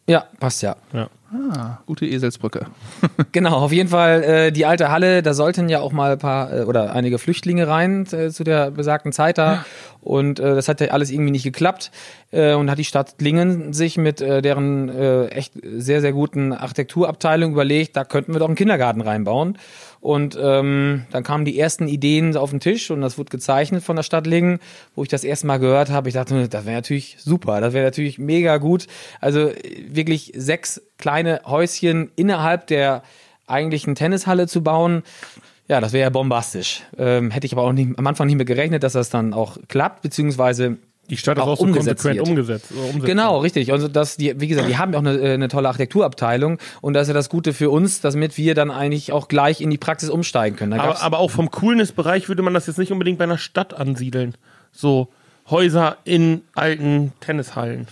[0.08, 0.24] Ja.
[0.40, 0.76] Passt ja.
[0.92, 1.08] Ja.
[1.30, 2.66] Ah, gute Eselsbrücke.
[3.32, 6.52] Genau, auf jeden Fall äh, die alte Halle, da sollten ja auch mal ein paar
[6.52, 9.66] äh, oder einige Flüchtlinge rein äh, zu der besagten Zeit da.
[10.00, 11.90] Und äh, das hat ja alles irgendwie nicht geklappt.
[12.30, 16.54] Äh, und hat die Stadt Lingen sich mit äh, deren äh, echt sehr, sehr guten
[16.54, 19.58] Architekturabteilung überlegt, da könnten wir doch einen Kindergarten reinbauen.
[20.00, 23.96] Und ähm, dann kamen die ersten Ideen auf den Tisch und das wurde gezeichnet von
[23.96, 24.60] der Stadt Lingen,
[24.94, 26.08] wo ich das erste Mal gehört habe.
[26.08, 28.86] Ich dachte, das wäre natürlich super, das wäre natürlich mega gut.
[29.20, 29.50] Also
[29.88, 33.02] wirklich sechs kleine Häuschen innerhalb der
[33.46, 35.02] eigentlichen Tennishalle zu bauen.
[35.66, 36.82] Ja, das wäre ja bombastisch.
[36.96, 39.58] Ähm, hätte ich aber auch nicht, am Anfang nicht mehr gerechnet, dass das dann auch
[39.68, 40.78] klappt, beziehungsweise
[41.10, 42.70] Die Stadt ist Auch auch so umgesetzt konsequent umgesetzt.
[42.70, 42.98] äh.
[43.00, 43.72] Genau, richtig.
[43.72, 46.92] Also das, die, wie gesagt, die haben ja auch eine, äh, eine tolle Architekturabteilung und
[46.94, 49.78] das ist ja das Gute für uns, damit wir dann eigentlich auch gleich in die
[49.78, 50.74] Praxis umsteigen können.
[50.78, 54.34] Aber, aber auch vom Coolness-Bereich würde man das jetzt nicht unbedingt bei einer Stadt ansiedeln.
[54.72, 55.08] So
[55.48, 57.88] Häuser in alten Tennishallen.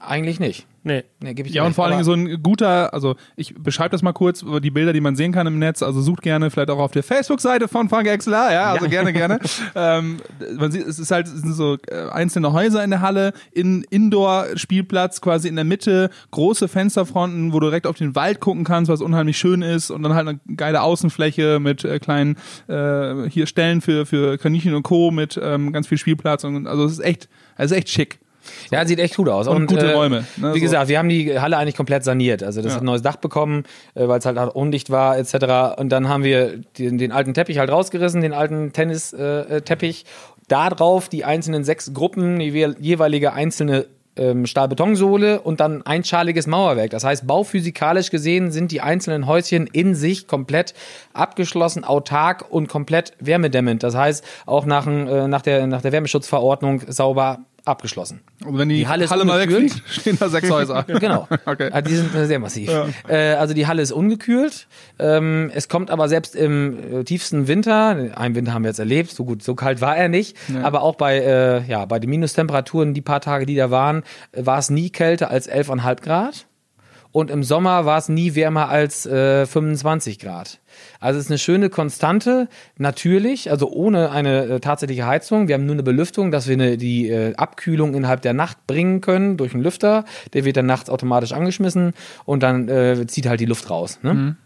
[0.00, 0.66] eigentlich nicht.
[0.86, 1.02] Nee.
[1.20, 3.90] Nee, geb ich dir Ja, und vor allen Dingen so ein guter, also ich beschreibe
[3.90, 6.48] das mal kurz, über die Bilder, die man sehen kann im Netz, also sucht gerne
[6.48, 9.40] vielleicht auch auf der Facebook-Seite von Frank Exler, ja, also gerne, gerne.
[9.74, 10.18] ähm,
[10.56, 13.82] man sieht, es ist halt, es sind so äh, einzelne Häuser in der Halle, in
[13.82, 18.88] Indoor-Spielplatz quasi in der Mitte, große Fensterfronten, wo du direkt auf den Wald gucken kannst,
[18.88, 22.36] was unheimlich schön ist und dann halt eine geile Außenfläche mit äh, kleinen,
[22.68, 25.10] äh, hier Stellen für, für Kaninchen und Co.
[25.10, 28.20] mit ähm, ganz viel Spielplatz und also es ist echt, es ist echt schick.
[28.70, 29.46] Ja, sieht echt gut aus.
[29.48, 30.62] Und gute Räume, ne, wie so.
[30.64, 32.42] gesagt, wir haben die Halle eigentlich komplett saniert.
[32.42, 32.76] Also das Ja.
[32.76, 35.78] hat ein neues Dach bekommen, äh, weil es halt auch undicht war etc.
[35.78, 39.50] Und dann haben wir den, den alten Teppich halt rausgerissen, den alten Tennis-Teppich.
[39.56, 40.04] Äh, Teppich.
[40.48, 43.86] da drauf die einzelnen sechs Gruppen, die jewe- jeweilige einzelne
[44.18, 46.90] ähm, Stahlbetonsohle und dann einschaliges Mauerwerk.
[46.90, 50.72] Das heißt, bauphysikalisch gesehen sind die einzelnen Häuschen in sich komplett
[51.12, 53.82] abgeschlossen, autark und komplett wärmedämmend.
[53.82, 58.20] Das heißt, auch nach, äh, nach, der, nach der Wärmeschutzverordnung sauber abgeschlossen.
[58.44, 60.84] Und wenn die, Die Halle ist Halle mal wegfliegt, stehen da sechs Häuser.
[61.00, 61.28] Genau.
[61.44, 61.68] Okay.
[61.72, 62.70] Ah, Die sind sehr massiv.
[63.08, 64.66] Äh, also die Halle ist ungekühlt.
[64.98, 69.10] Ähm, es kommt aber selbst im äh, tiefsten Winter, einen Winter haben wir jetzt erlebt,
[69.10, 72.94] so gut, so kalt war er nicht, aber auch bei, äh, ja, bei den Minustemperaturen,
[72.94, 74.02] die paar Tage, die da waren,
[74.32, 76.46] war es nie kälter als 11,5 Grad.
[77.12, 80.60] Und im Sommer war es nie wärmer als äh, 25 Grad.
[81.00, 85.48] Also es ist eine schöne Konstante, natürlich, also ohne eine äh, tatsächliche Heizung.
[85.48, 89.00] Wir haben nur eine Belüftung, dass wir eine, die äh, Abkühlung innerhalb der Nacht bringen
[89.00, 90.04] können durch einen Lüfter.
[90.34, 91.92] Der wird dann nachts automatisch angeschmissen
[92.24, 93.98] und dann äh, zieht halt die Luft raus.
[94.02, 94.36] Ne?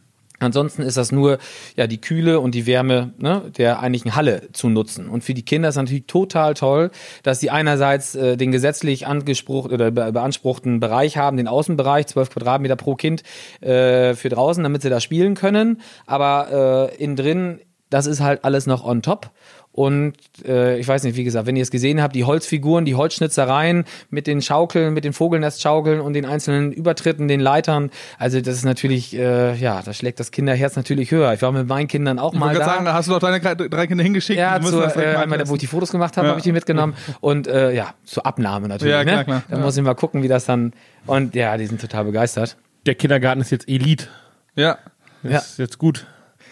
[0.40, 1.38] Ansonsten ist das nur
[1.76, 5.08] ja die Kühle und die Wärme ne, der eigentlichen Halle zu nutzen.
[5.08, 6.90] Und für die Kinder ist natürlich total toll,
[7.22, 12.30] dass sie einerseits äh, den gesetzlich angesprochen oder be beanspruchten Bereich haben, den Außenbereich, 12
[12.30, 13.22] Quadratmeter pro Kind
[13.60, 15.80] äh, für draußen, damit sie da spielen können.
[16.06, 19.30] Aber äh, innen drin, das ist halt alles noch on top.
[19.72, 22.96] Und äh, ich weiß nicht, wie gesagt, wenn ihr es gesehen habt, die Holzfiguren, die
[22.96, 28.56] Holzschnitzereien mit den Schaukeln, mit den Vogelnestschaukeln und den einzelnen Übertritten, den Leitern, also das
[28.56, 31.32] ist natürlich, äh, ja, da schlägt das Kinderherz natürlich höher.
[31.34, 32.52] Ich war mit meinen Kindern auch Ich mal da.
[32.54, 34.38] gerade sagen, da hast du doch deine drei Kinder hingeschickt.
[34.40, 36.30] Ja, zur, äh, mal einmal, da, wo ich die Fotos gemacht habe, Ja.
[36.32, 36.94] habe ich die mitgenommen.
[37.20, 38.92] Und äh, ja, zur Abnahme natürlich.
[38.92, 39.24] Ja, klar, ne?
[39.24, 39.42] klar.
[39.48, 39.62] Da Ja.
[39.62, 40.72] muss ich mal gucken, wie das dann.
[41.06, 42.56] Und ja, die sind total begeistert.
[42.86, 44.08] Der Kindergarten ist jetzt Elite.
[44.56, 44.78] Ja.
[45.22, 45.38] Das Ja.
[45.38, 46.06] ist jetzt gut.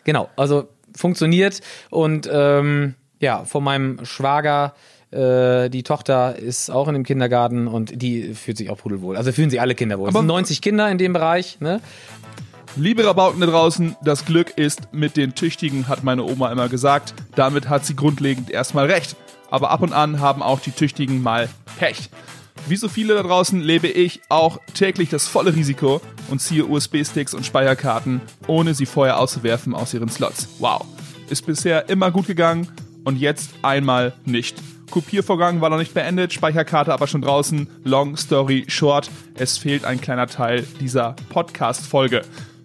[0.05, 4.75] Genau, also funktioniert und ähm, ja, von meinem Schwager,
[5.11, 9.17] äh, die Tochter ist auch in dem Kindergarten und die fühlt sich auch pudelwohl.
[9.17, 10.09] Also fühlen sich alle Kinder wohl.
[10.09, 11.81] Es Aber- sind 90 Kinder in dem Bereich, ne?
[12.77, 17.15] Liebe Rabauken da draußen, das Glück ist mit den Tüchtigen, hat meine Oma immer gesagt.
[17.35, 19.17] Damit hat sie grundlegend erstmal recht.
[19.51, 22.11] Aber ab und an haben auch die Tüchtigen mal Pech.
[22.69, 27.33] Wie so viele da draußen lebe ich auch täglich das volle Risiko und ziehe USB-Sticks
[27.33, 30.49] und Speicherkarten, ohne sie vorher auszuwerfen aus ihren Slots.
[30.59, 30.85] Wow.
[31.31, 32.69] Ist bisher immer gut gegangen
[33.05, 34.57] und jetzt einmal nicht.
[34.91, 37.69] Kopiervorgang war noch nicht beendet, Speicherkarte aber schon draußen.
[37.85, 42.23] Long story short, es fehlt ein kleiner Teil dieser Podcast-Folge.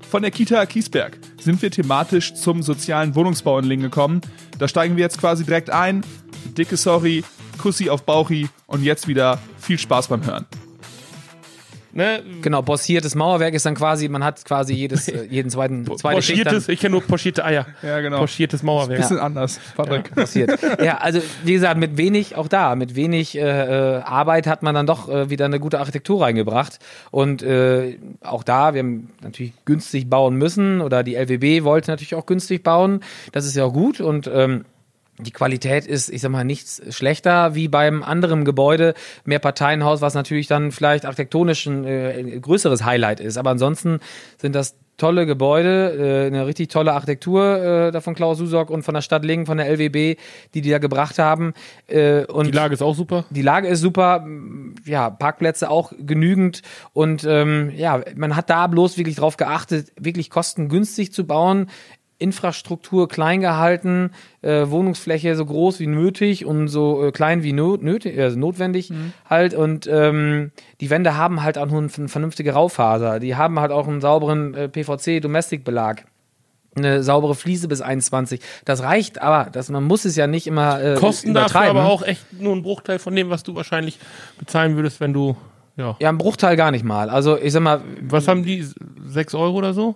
[0.09, 4.21] Von der Kita Kiesberg sind wir thematisch zum sozialen Wohnungsbau in Lingen gekommen.
[4.59, 6.05] Da steigen wir jetzt quasi direkt ein.
[6.57, 7.23] Dicke Sorry,
[7.57, 10.45] Kussi auf Bauchi und jetzt wieder viel Spaß beim Hören.
[11.93, 12.23] Ne?
[12.41, 16.79] Genau, bossiertes Mauerwerk ist dann quasi, man hat quasi jedes, jeden zweiten, zweite Pochiertes, ich
[16.79, 17.67] kenne nur pochierte Eier.
[17.84, 18.17] Ja, genau.
[18.19, 18.99] Pochiertes Mauerwerk.
[18.99, 20.13] Bisschen anders, Patrick.
[20.15, 20.60] passiert.
[20.84, 24.73] Ja, also wie gesagt, mit wenig, auch da, mit wenig äh, äh, Arbeit hat man
[24.73, 26.79] dann doch äh, wieder eine gute Architektur reingebracht.
[27.12, 32.15] Und äh, auch da, wir haben natürlich günstig bauen müssen oder die LWB wollte natürlich
[32.15, 33.01] auch günstig bauen.
[33.32, 34.65] Das ist ja auch gut und ähm,
[35.19, 38.95] die Qualität ist, ich sag mal, nichts schlechter wie beim anderen Gebäude,
[39.26, 43.38] mehr Parteienhaus, was natürlich dann vielleicht architektonisch ein äh, größeres Highlight ist.
[43.38, 43.99] Aber ansonsten
[44.38, 48.84] sind das tolle Gebäude, äh, eine richtig tolle Architektur äh, da von Klaus Susok und
[48.84, 50.17] von der Stadt Lingen, von der LWB,
[50.54, 51.54] die die da gebracht haben.
[51.88, 53.26] Äh, und Die Lage ist auch super.
[53.30, 54.26] die Lage ist super,
[54.86, 56.62] ja, Parkplätze auch genügend
[56.93, 61.69] und ähm, ja, man hat da bloß wirklich drauf geachtet, wirklich kostengünstig zu bauen.
[62.23, 67.75] Infrastruktur klein gehalten, äh, Wohnungsfläche so groß wie nötig und so äh, klein wie no
[67.75, 68.91] nötig, also notwendig
[69.29, 69.53] halt.
[69.53, 73.19] Und ähm, die Wände haben halt auch nur eine vernünftige Raufaser.
[73.19, 76.05] Die haben halt auch einen sauberen äh, PVC-Domestikbelag.
[76.75, 78.41] Eine saubere Fliese bis 21.
[78.65, 82.01] Das reicht, aber das, man muss es ja nicht immer äh, Kosten dafür aber auch
[82.01, 83.99] echt nur ein Bruchteil von dem, was du wahrscheinlich
[84.39, 85.38] bezahlen würdest, wenn du,
[85.75, 85.95] ja.
[85.99, 87.09] Ja, ein Bruchteil gar nicht mal.
[87.12, 88.65] Also ich sag mal, Was haben die?
[89.05, 89.95] 6 Euro oder so?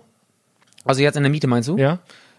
[0.88, 1.76] Also jetzt in der Miete meinst du?
[1.76, 1.98] Ja.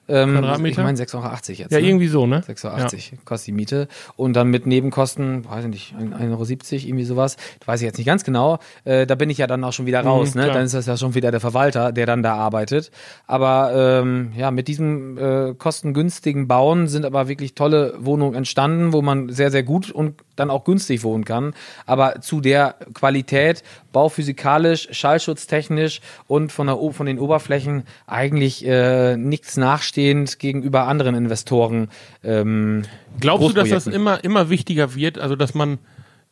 [0.10, 0.80] Ähm, Quadratmeter?
[0.80, 1.72] Ich meine 6,80 Euro jetzt.
[1.72, 1.88] Ja, ne?
[1.88, 2.42] irgendwie so, ne?
[2.42, 3.88] 6,80 Euro kostet die Miete.
[4.16, 6.46] Und dann mit Nebenkosten, weiß ich nicht, 1,70 Euro,
[6.88, 7.38] irgendwie sowas.
[7.66, 8.58] Weiß ich jetzt nicht ganz genau.
[8.86, 10.34] Äh, da bin ich ja dann auch schon wieder raus.
[10.34, 10.44] ne?
[10.44, 10.56] klar.
[10.56, 12.90] Dann ist das ja schon wieder der Verwalter, der dann da arbeitet.
[13.28, 19.04] Aber ähm, ja, mit diesem äh, kostengünstigen Bauen sind aber wirklich tolle Wohnungen entstanden, wo
[19.04, 21.54] man sehr, sehr gut und dann auch günstig wohnen kann.
[21.86, 29.58] Aber zu der Qualität, bauphysikalisch, schallschutztechnisch und von, der, von den Oberflächen eigentlich äh, nichts
[29.58, 31.90] nachstehend gegenüber anderen Investoren.
[32.24, 32.84] Ähm,
[33.20, 35.20] Glaubst du, dass das immer, immer wichtiger wird?
[35.20, 35.80] Also, dass man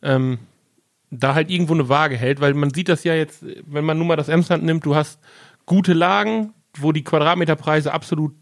[0.02, 0.38] ähm,
[1.10, 2.40] da halt irgendwo eine Waage hält?
[2.40, 5.18] Weil man sieht das ja jetzt, wenn man nur mal das Emsland nimmt, du hast
[5.66, 8.34] gute Lagen, wo die Quadratmeterpreise absolut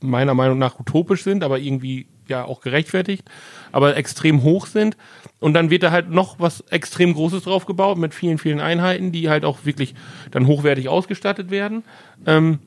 [0.00, 3.24] meiner Meinung nach utopisch sind, aber irgendwie ja auch gerechtfertigt,
[3.72, 4.96] aber extrem hoch sind.
[5.40, 9.12] Und dann wird da halt noch was extrem Großes drauf gebaut mit vielen, vielen Einheiten,
[9.12, 9.94] die halt auch wirklich
[10.30, 11.84] dann hochwertig ausgestattet werden.
[12.26, 12.58] Ähm,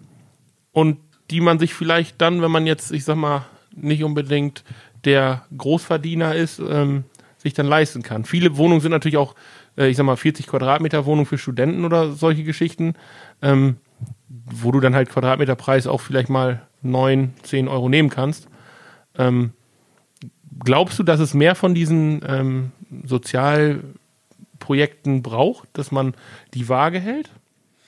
[0.72, 0.98] und
[1.30, 3.46] die man sich vielleicht dann, wenn man jetzt, ich sag mal,
[3.76, 4.64] nicht unbedingt
[5.06, 7.06] der Großverdiener ist, ähm,
[7.38, 8.26] sich dann leisten kann.
[8.26, 9.36] Viele Wohnungen sind natürlich auch,
[9.78, 12.94] äh, ich sag mal, 40 Quadratmeter Wohnung für Studenten oder solche Geschichten,
[13.42, 13.78] ähm,
[14.30, 18.48] wo du dann halt Quadratmeterpreis auch vielleicht mal 9, 10 Euro nehmen kannst.
[19.18, 19.52] Ähm,
[20.64, 22.72] glaubst du, dass es mehr von diesen ähm,
[23.06, 26.14] Sozialprojekten braucht, dass man
[26.54, 27.30] die Waage hält?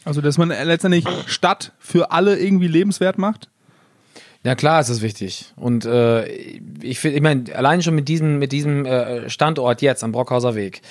[0.06, 3.50] Also, dass man letztendlich Stadt für alle irgendwie lebenswert macht?
[4.44, 5.54] Ja klar, ist das wichtig.
[5.56, 6.26] Und äh,
[6.82, 10.54] ich finde, ich meine, allein schon mit diesem, mit diesem äh, Standort jetzt am Brockhauser
[10.54, 10.82] Weg,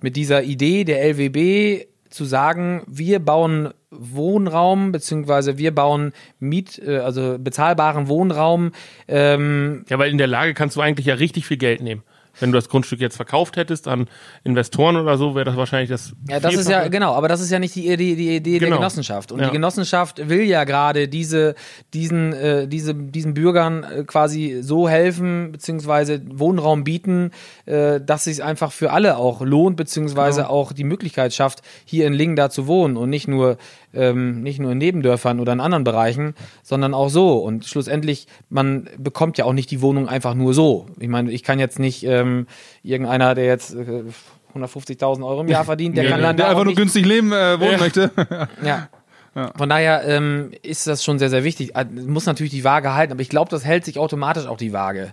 [0.00, 6.98] mit dieser Idee der LWB zu sagen, wir bauen Wohnraum beziehungsweise wir bauen Miet, äh,
[6.98, 8.72] also bezahlbaren Wohnraum.
[9.08, 12.02] Ähm, Ja, weil in der Lage kannst du eigentlich ja richtig viel Geld nehmen.
[12.40, 14.08] Wenn du das Grundstück jetzt verkauft hättest an
[14.44, 16.12] Investoren oder so, wäre das wahrscheinlich das.
[16.28, 18.68] Ja, das ist ja, genau, aber das ist ja nicht die, die, die Idee der
[18.68, 18.78] Genau.
[18.78, 19.32] Genossenschaft.
[19.32, 19.46] Und Ja.
[19.46, 21.54] die Genossenschaft will ja gerade diese,
[21.94, 27.30] diesen, äh, diese, diesen Bürgern äh, quasi so helfen, beziehungsweise Wohnraum bieten,
[27.66, 30.52] äh, dass es sich einfach für alle auch lohnt, beziehungsweise Genau.
[30.52, 33.56] auch die Möglichkeit schafft, hier in Lingen da zu wohnen und nicht nur,
[33.94, 37.36] ähm, nicht nur in Nebendörfern oder in anderen Bereichen, sondern auch so.
[37.38, 40.86] Und schlussendlich, man bekommt ja auch nicht die Wohnung einfach nur so.
[40.98, 42.46] Ich meine, ich kann jetzt nicht ähm,
[42.82, 44.04] irgendeiner, der jetzt äh,
[44.54, 47.32] 150.000 Euro im Jahr verdient, der Nee, kann dann Der da einfach nur günstig leben
[47.32, 47.78] äh, wohnen Ja.
[47.78, 48.10] möchte.
[48.64, 48.88] ja.
[49.56, 51.74] Von daher ähm, ist das schon sehr, sehr wichtig.
[51.74, 54.74] Äh, Muss natürlich die Waage halten, aber ich glaube, das hält sich automatisch auch die
[54.74, 55.12] Waage.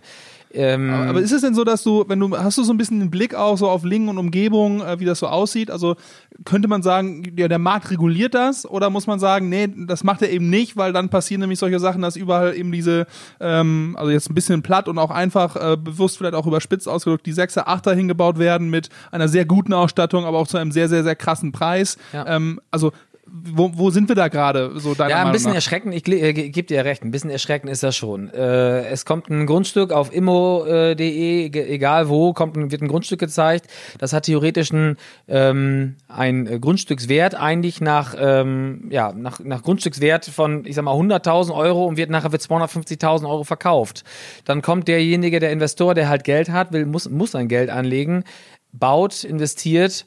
[0.51, 2.99] Ähm, Aber ist es denn so, dass du, wenn du, hast du so ein bisschen
[2.99, 5.69] den Blick auch so auf Lingen und Umgebung, äh, wie das so aussieht?
[5.69, 5.95] Also
[6.43, 10.21] könnte man sagen, ja, der Markt reguliert das oder muss man sagen, nee, das macht
[10.21, 13.05] er eben nicht, weil dann passieren nämlich solche Sachen, dass überall eben diese,
[13.39, 17.25] ähm, also jetzt ein bisschen platt und auch einfach äh, bewusst vielleicht auch überspitzt ausgedrückt,
[17.25, 20.89] die Sechser, Achter hingebaut werden mit einer sehr guten Ausstattung, aber auch zu einem sehr,
[20.89, 21.97] sehr, sehr krassen Preis.
[22.11, 22.25] Ja.
[22.27, 22.91] Ähm, also
[23.31, 25.55] wo, wo sind wir da gerade, so deiner ja, ein Meinung bisschen nach?
[25.55, 28.29] erschreckend, ich äh, ge- gebe dir recht, ein bisschen erschreckend ist das schon.
[28.33, 33.19] Äh, es kommt ein Grundstück auf immo.de, ge- egal wo, kommt ein, wird ein Grundstück
[33.19, 33.67] gezeigt.
[33.97, 40.25] Das hat theoretisch ein, ähm, ein äh, Grundstückswert eigentlich nach, ähm, ja, nach, nach Grundstückswert
[40.25, 44.03] von, ich sag mal, 100.000 Euro und wird nachher für 250.000 Euro verkauft.
[44.45, 48.23] Dann kommt derjenige, der Investor, der halt Geld hat, will, muss, muss sein Geld anlegen,
[48.71, 50.05] baut, investiert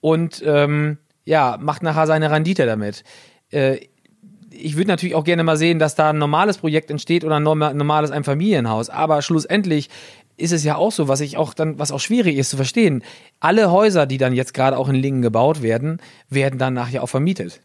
[0.00, 0.98] und ähm,
[1.30, 3.04] ja, macht nachher seine Rendite damit.
[3.50, 3.78] Äh,
[4.50, 7.44] ich würde natürlich auch gerne mal sehen, dass da ein normales Projekt entsteht oder ein
[7.44, 8.90] norma- normales Einfamilienhaus.
[8.90, 9.88] Aber schlussendlich
[10.36, 13.04] ist es ja auch so, was ich auch dann, was auch schwierig ist zu verstehen.
[13.38, 17.08] Alle Häuser, die dann jetzt gerade auch in Lingen gebaut werden, werden dann nachher auch
[17.08, 17.60] vermietet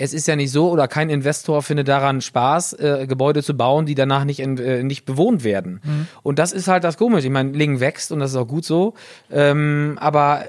[0.00, 3.84] es ist ja nicht so, oder kein Investor findet daran Spaß, äh, Gebäude zu bauen,
[3.84, 5.82] die danach nicht, in, äh, nicht bewohnt werden.
[5.84, 6.06] Mhm.
[6.22, 7.26] Und das ist halt das Komische.
[7.26, 8.94] Ich meine, Lingen wächst und das ist auch gut so.
[9.30, 10.44] Ähm, aber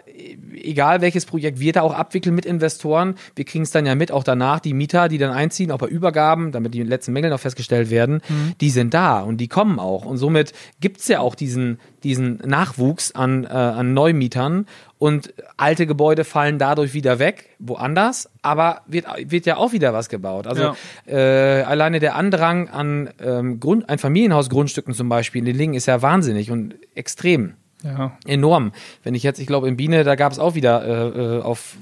[0.55, 4.13] egal welches Projekt wir da auch abwickeln mit Investoren, wir kriegen es dann ja mit,
[4.13, 7.41] auch danach, die Mieter, die dann einziehen, auch bei Übergaben, damit die letzten Mängel noch
[7.41, 8.53] festgestellt werden, mhm.
[8.61, 10.05] die sind da und die kommen auch.
[10.05, 14.65] Und somit gibt's ja auch diesen, diesen Nachwuchs an, äh, an Neumietern
[15.01, 20.09] und alte Gebäude fallen dadurch wieder weg, woanders, aber wird, wird ja auch wieder was
[20.09, 20.45] gebaut.
[20.45, 20.75] Also ja.
[21.07, 25.87] äh, alleine der Andrang an ähm, Grund, ein Familienhausgrundstücken zum Beispiel in den Lingen ist
[25.87, 27.55] ja wahnsinnig und extrem.
[27.83, 28.15] Ja.
[28.27, 28.73] Enorm.
[29.01, 31.77] Wenn ich jetzt, ich glaube, in Biene, da gab es auch wieder äh, äh auf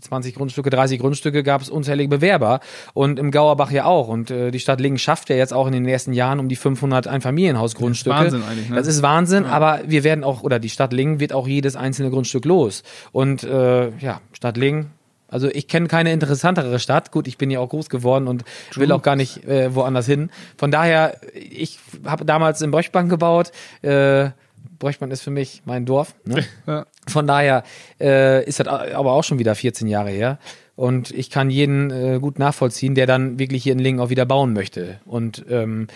[0.00, 2.60] 20 Grundstücke, 30 Grundstücke gab es unzählige Bewerber
[2.94, 4.08] und im Gauerbach ja auch.
[4.08, 6.56] Und äh, die Stadt Lingen schafft ja jetzt auch in den nächsten Jahren um die
[6.56, 8.14] 500 Einfamilienhausgrundstücke.
[8.16, 8.70] Das ist Wahnsinn eigentlich.
[8.70, 8.76] Ne?
[8.76, 9.50] Das ist Wahnsinn, ja.
[9.50, 12.82] aber wir werden auch, oder die Stadt Lingen wird auch jedes einzelne Grundstück los.
[13.12, 14.90] Und äh, ja, Stadt Lingen,
[15.28, 17.12] also ich kenne keine interessantere Stadt.
[17.12, 18.82] Gut, ich bin ja auch groß geworden und True.
[18.82, 20.30] will auch gar nicht äh, woanders hin.
[20.56, 23.52] Von daher, ich habe damals in Boschbank gebaut.
[23.82, 24.30] Äh,
[24.78, 26.14] Bräuchmann ist für mich mein Dorf.
[26.24, 26.44] Ne?
[26.66, 26.86] Ja.
[27.08, 27.62] Von daher
[28.00, 30.38] äh, ist das aber auch schon wieder 14 Jahre her.
[30.76, 34.26] Und ich kann jeden äh, gut nachvollziehen, der dann wirklich hier in Lingen auch wieder
[34.26, 35.00] bauen möchte.
[35.04, 35.88] Und ähm,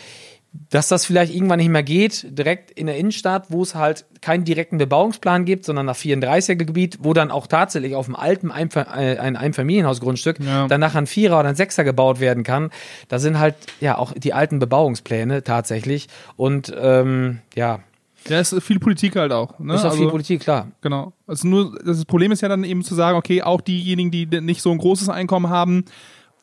[0.70, 4.44] dass das vielleicht irgendwann nicht mehr geht, direkt in der Innenstadt, wo es halt keinen
[4.44, 8.86] direkten Bebauungsplan gibt, sondern nach 34er Gebiet, wo dann auch tatsächlich auf dem alten Einver
[8.94, 10.66] äh, ein Einfamilienhausgrundstück ja.
[10.68, 12.70] danach ein Vierer oder ein Sechser gebaut werden kann.
[13.08, 16.08] Da sind halt ja auch die alten Bebauungspläne tatsächlich.
[16.36, 17.80] Und ähm, ja,
[18.28, 19.58] ja, ist viel Politik halt auch.
[19.58, 19.74] Ne?
[19.74, 20.68] Ist auch also, viel Politik, klar.
[20.80, 21.12] Genau.
[21.26, 24.62] Also nur, das Problem ist ja dann eben zu sagen, okay, auch diejenigen, die nicht
[24.62, 25.84] so ein großes Einkommen haben,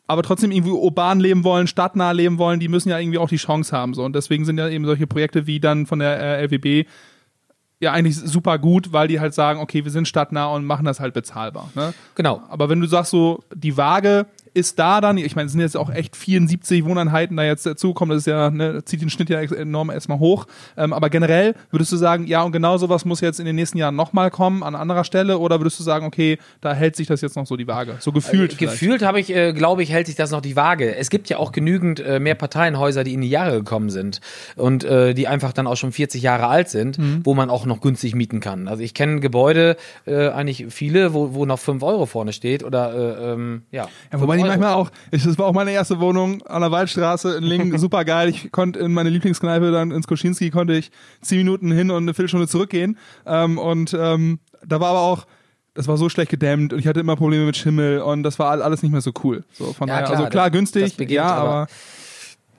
[0.08, 3.38] aber trotzdem irgendwie urban leben wollen, stadtnah leben wollen, die müssen ja irgendwie auch die
[3.38, 3.94] Chance haben.
[3.94, 4.04] So.
[4.04, 6.88] Und deswegen sind ja eben solche Projekte wie dann von der äh, LWB
[7.80, 11.00] ja eigentlich super gut, weil die halt sagen, okay, wir sind stadtnah und machen das
[11.00, 11.70] halt bezahlbar.
[11.76, 11.94] Ne?
[12.16, 12.42] Genau.
[12.50, 15.78] Aber wenn du sagst so, die Waage ist da dann, ich meine, es sind jetzt
[15.78, 19.40] auch echt 74 Wohneinheiten da jetzt dazugekommen, das ist ja, ne, zieht den Schnitt ja
[19.42, 20.46] enorm erstmal hoch.
[20.78, 23.78] Ähm, aber generell würdest du sagen, ja, und genau sowas muss jetzt in den nächsten
[23.78, 27.22] Jahren nochmal kommen an anderer Stelle oder würdest du sagen, okay, da hält sich das
[27.22, 27.98] jetzt noch so die Waage?
[28.00, 28.54] So gefühlt.
[28.54, 30.96] Äh, gefühlt habe ich, äh, glaube ich, hält sich das noch die Waage.
[30.96, 34.22] Es gibt ja auch genügend äh, mehr Parteienhäuser, die in die Jahre gekommen sind
[34.56, 37.22] und äh, die einfach dann auch schon 40 Jahre alt sind, mhm.
[37.24, 38.68] wo man auch noch günstig mieten kann.
[38.68, 42.94] Also ich kenne Gebäude, äh, eigentlich viele, wo, wo noch 5 Euro vorne steht oder
[42.94, 43.88] äh, ähm, ja.
[44.12, 47.36] ja wobei die manchmal auch, ich, das war auch meine erste Wohnung an der Waldstraße
[47.38, 48.30] in Lingen, super geil.
[48.30, 52.14] Ich konnte in meine Lieblingskneipe dann ins Koschinski konnte ich zehn Minuten hin und eine
[52.14, 52.98] Viertelstunde zurückgehen.
[53.26, 55.26] Ähm, und ähm, da war aber auch,
[55.74, 58.52] das war so schlecht gedämmt und ich hatte immer Probleme mit Schimmel und das war
[58.52, 59.44] alles nicht mehr so cool.
[59.54, 61.68] So von ja, daher, klar, also klar günstig, ja, aber, aber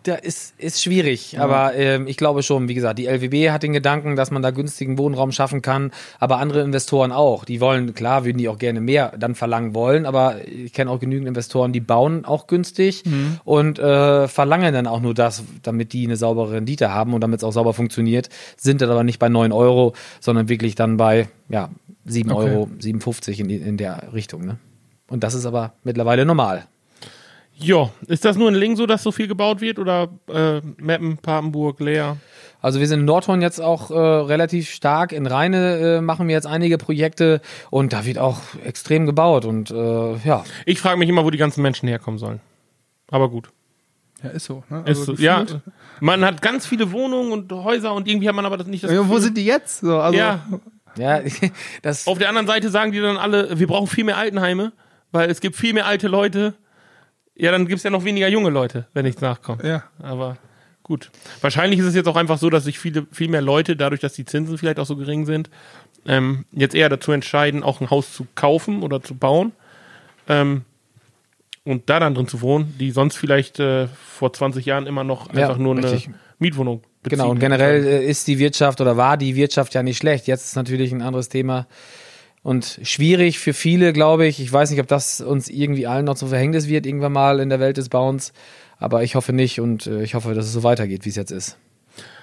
[0.04, 1.42] da ist, ist schwierig, ja.
[1.42, 4.50] aber ähm, ich glaube schon, wie gesagt, die LWB hat den Gedanken, dass man da
[4.50, 7.44] günstigen Wohnraum schaffen kann, aber andere Investoren auch.
[7.44, 11.00] Die wollen, klar, würden die auch gerne mehr dann verlangen wollen, aber ich kenne auch
[11.00, 13.40] genügend Investoren, die bauen auch günstig mhm.
[13.44, 17.40] und äh, verlangen dann auch nur das, damit die eine saubere Rendite haben und damit
[17.40, 21.28] es auch sauber funktioniert, sind dann aber nicht bei 9 Euro, sondern wirklich dann bei
[21.50, 21.68] ja,
[22.06, 22.50] 7 okay.
[22.50, 24.46] Euro, 57 in, in der Richtung.
[24.46, 24.58] Ne?
[25.08, 26.66] Und das ist aber mittlerweile normal.
[27.62, 31.18] Ja, ist das nur in Ling so, dass so viel gebaut wird oder äh, Meppen,
[31.18, 32.16] Papenburg, Leer?
[32.62, 35.12] Also wir sind in Nordhorn jetzt auch äh, relativ stark.
[35.12, 39.70] In Rheine äh, machen wir jetzt einige Projekte und da wird auch extrem gebaut und
[39.70, 40.44] äh, ja.
[40.66, 42.40] Ich frage mich immer, wo die ganzen Menschen herkommen sollen.
[43.10, 43.50] Aber gut.
[44.22, 44.62] Ja, ist so.
[44.68, 44.82] Ne?
[44.84, 45.24] Also ist so.
[45.24, 45.44] Ja,
[46.00, 48.92] man hat ganz viele Wohnungen und Häuser und irgendwie hat man aber das nicht das
[48.92, 49.80] ja, Wo sind die jetzt?
[49.80, 50.46] So, also ja.
[50.96, 51.20] ja
[51.82, 54.72] das Auf der anderen Seite sagen die dann alle, wir brauchen viel mehr Altenheime,
[55.12, 56.54] weil es gibt viel mehr alte Leute
[57.36, 59.64] ja, dann gibt es ja noch weniger junge Leute, wenn nichts nachkommt.
[59.64, 59.84] Ja.
[60.02, 60.36] Aber
[60.82, 61.10] gut.
[61.40, 64.12] Wahrscheinlich ist es jetzt auch einfach so, dass sich viele, viel mehr Leute, dadurch, dass
[64.12, 65.50] die Zinsen vielleicht auch so gering sind,
[66.06, 69.52] ähm, jetzt eher dazu entscheiden, auch ein Haus zu kaufen oder zu bauen.
[70.28, 70.64] Ähm,
[71.64, 75.32] und da dann drin zu wohnen, die sonst vielleicht äh, vor 20 Jahren immer noch
[75.32, 76.06] ja, einfach nur richtig.
[76.06, 77.18] eine Mietwohnung beziehen.
[77.18, 80.26] Genau, und generell äh, ist die Wirtschaft oder war die Wirtschaft ja nicht schlecht.
[80.26, 81.66] Jetzt ist natürlich ein anderes Thema
[82.42, 84.40] und schwierig für viele, glaube ich.
[84.40, 87.48] Ich weiß nicht, ob das uns irgendwie allen noch zum Verhängnis wird, irgendwann mal in
[87.48, 88.32] der Welt des Bauens.
[88.78, 91.32] Aber ich hoffe nicht und äh, ich hoffe, dass es so weitergeht, wie es jetzt
[91.32, 91.58] ist.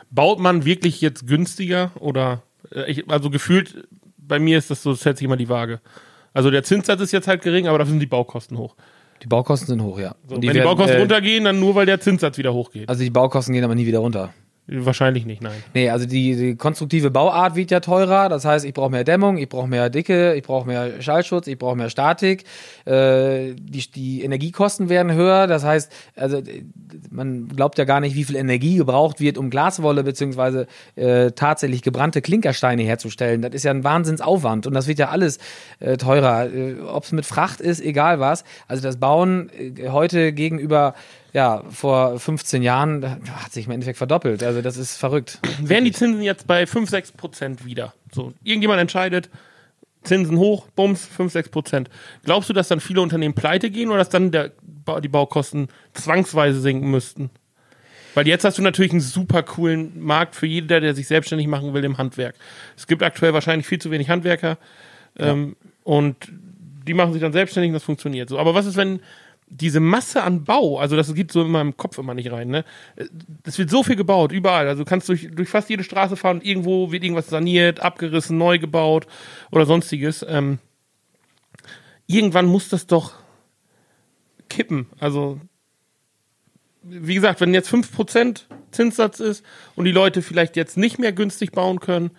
[0.09, 2.41] Baut man wirklich jetzt günstiger oder
[2.73, 5.79] äh, ich, also gefühlt bei mir ist das so, das hält sich immer die Waage.
[6.33, 8.75] Also der Zinssatz ist jetzt halt gering, aber dafür sind die Baukosten hoch.
[9.23, 10.15] Die Baukosten sind hoch, ja.
[10.27, 12.89] So, die wenn werden, die Baukosten äh, runtergehen, dann nur, weil der Zinssatz wieder hochgeht.
[12.89, 14.33] Also die Baukosten gehen aber nie wieder runter.
[14.69, 15.63] Wahrscheinlich nicht, nein.
[15.73, 18.27] Nee, also die, die konstruktive Bauart wird ja teurer.
[18.27, 21.57] Das heißt, ich brauche mehr Dämmung, ich brauche mehr Dicke, ich brauche mehr Schallschutz, ich
[21.57, 22.43] brauche mehr Statik.
[22.83, 25.47] Äh, die, die Energiekosten werden höher.
[25.47, 26.41] Das heißt, also
[27.09, 31.81] man glaubt ja gar nicht, wie viel Energie gebraucht wird, um Glaswolle beziehungsweise äh, tatsächlich
[31.81, 33.41] gebrannte Klinkersteine herzustellen.
[33.41, 35.39] Das ist ja ein Wahnsinnsaufwand und das wird ja alles
[35.79, 36.53] äh, teurer.
[36.53, 38.43] Äh, Ob es mit Fracht ist, egal was.
[38.67, 40.93] Also das Bauen äh, heute gegenüber
[41.33, 43.03] ja, vor 15 Jahren
[43.35, 44.43] hat sich im Endeffekt verdoppelt.
[44.43, 45.39] Also das ist verrückt.
[45.61, 47.93] Wären die Zinsen jetzt bei 5, 6 Prozent wieder?
[48.11, 49.29] So, irgendjemand entscheidet,
[50.03, 51.89] Zinsen hoch, bums, 5, 6 Prozent.
[52.23, 54.51] Glaubst du, dass dann viele Unternehmen pleite gehen oder dass dann der,
[55.03, 57.29] die Baukosten zwangsweise sinken müssten?
[58.13, 61.73] Weil jetzt hast du natürlich einen super coolen Markt für jeder, der sich selbstständig machen
[61.73, 62.35] will im Handwerk.
[62.75, 64.57] Es gibt aktuell wahrscheinlich viel zu wenig Handwerker
[65.19, 66.15] ähm, und
[66.87, 68.39] die machen sich dann selbstständig und das funktioniert so.
[68.39, 69.01] Aber was ist, wenn
[69.49, 72.65] diese Masse an Bau, also das geht so in meinem Kopf immer nicht rein, ne?
[73.43, 74.67] Es wird so viel gebaut, überall.
[74.67, 78.37] Also du kannst durch, durch fast jede Straße fahren und irgendwo wird irgendwas saniert, abgerissen,
[78.37, 79.07] neu gebaut
[79.51, 80.25] oder sonstiges.
[80.27, 80.59] Ähm,
[82.07, 83.13] irgendwann muss das doch
[84.49, 84.87] kippen.
[84.99, 85.39] Also,
[86.83, 89.45] wie gesagt, wenn jetzt 5% Zinssatz ist
[89.75, 92.11] und die Leute vielleicht jetzt nicht mehr günstig bauen können,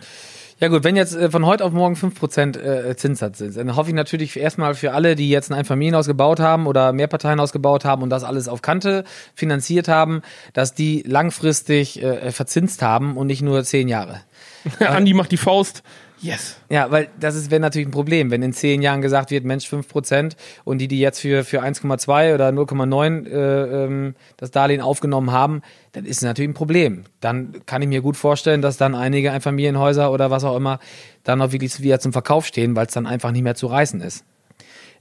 [0.60, 3.90] ja gut, wenn jetzt äh, von heute auf morgen 5% äh, Zinssatz sind, dann hoffe
[3.90, 8.02] ich natürlich erstmal für alle, die jetzt ein Einfamilienhaus gebaut haben oder Mehrparteienhaus gebaut haben
[8.02, 9.04] und das alles auf Kante
[9.34, 14.20] finanziert haben, dass die langfristig äh, verzinst haben und nicht nur zehn Jahre.
[14.80, 15.82] Andi macht die Faust.
[16.20, 16.56] Yes.
[16.68, 19.68] Ja, weil das ist wäre natürlich ein Problem, wenn in zehn Jahren gesagt wird, Mensch,
[19.68, 25.30] 5% und die, die jetzt für, für 1,2 oder 0,9 äh, ähm, das Darlehen aufgenommen
[25.30, 25.62] haben,
[25.92, 27.04] dann ist es natürlich ein Problem.
[27.20, 30.80] Dann kann ich mir gut vorstellen, dass dann einige Einfamilienhäuser oder was auch immer
[31.22, 34.00] dann auch wirklich wieder zum Verkauf stehen, weil es dann einfach nicht mehr zu reißen
[34.00, 34.24] ist.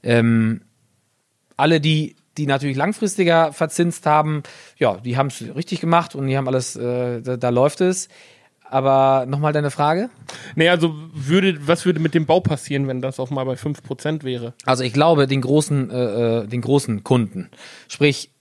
[0.04, 0.62] Ähm,
[1.56, 4.44] alle, die die natürlich langfristiger verzinst haben,
[4.78, 8.10] ja, die haben es richtig gemacht und die haben alles, äh, da, da läuft es.
[8.70, 10.10] Aber nochmal deine Frage?
[10.56, 14.24] Nee, also würde, was würde mit dem Bau passieren, wenn das auf mal bei 5%
[14.24, 14.54] wäre?
[14.66, 17.50] Also ich glaube, den großen, äh, äh, den großen Kunden,
[17.88, 18.32] sprich,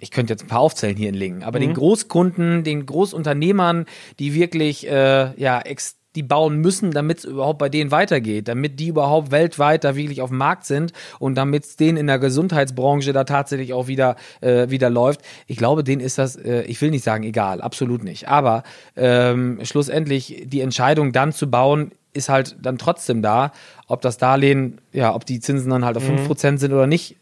[0.00, 1.64] ich könnte jetzt ein paar aufzählen hier in Lingen, aber mhm.
[1.64, 3.86] den Großkunden, den Großunternehmern,
[4.18, 8.80] die wirklich äh, ja ex die bauen müssen, damit es überhaupt bei denen weitergeht, damit
[8.80, 12.18] die überhaupt weltweit da wirklich auf dem Markt sind und damit es denen in der
[12.18, 15.20] Gesundheitsbranche da tatsächlich auch wieder äh, wieder läuft.
[15.46, 18.26] Ich glaube, denen ist das, äh, ich will nicht sagen egal, absolut nicht.
[18.26, 18.64] Aber
[18.96, 23.52] ähm, schlussendlich die Entscheidung dann zu bauen, ist halt dann trotzdem da,
[23.86, 26.26] ob das Darlehen, ja, ob die Zinsen dann halt auf fünf mhm.
[26.26, 27.14] Prozent sind oder nicht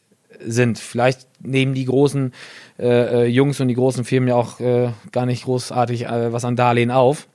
[0.43, 0.79] sind.
[0.79, 2.33] Vielleicht nehmen die großen
[2.79, 6.47] äh, äh, Jungs und die großen Firmen ja auch äh, gar nicht großartig äh, was
[6.47, 7.29] an Darlehen auf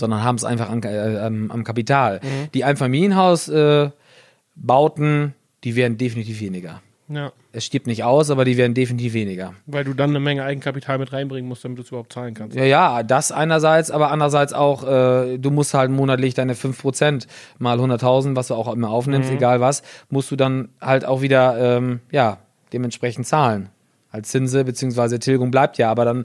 [0.00, 2.20] sondern haben es einfach an, äh, am Kapital.
[2.22, 2.50] Mhm.
[2.54, 3.92] Die Einfamilienhausbauten,
[5.24, 5.30] äh,
[5.64, 6.82] die werden definitiv weniger.
[7.08, 7.32] Ja.
[7.52, 9.54] Es stirbt nicht aus, aber die werden definitiv weniger.
[9.66, 12.56] Weil du dann eine Menge Eigenkapital mit reinbringen musst, damit du es überhaupt zahlen kannst.
[12.56, 17.26] Ja, ja, das einerseits, aber andererseits auch, äh, du musst halt monatlich deine 5%
[17.58, 19.36] mal 100.000, was du auch immer aufnimmst, mhm.
[19.36, 22.38] egal was, musst du dann halt auch wieder, ähm, ja,
[22.72, 23.68] dementsprechend zahlen.
[24.16, 26.24] Als Zinse, beziehungsweise Tilgung bleibt ja, aber dann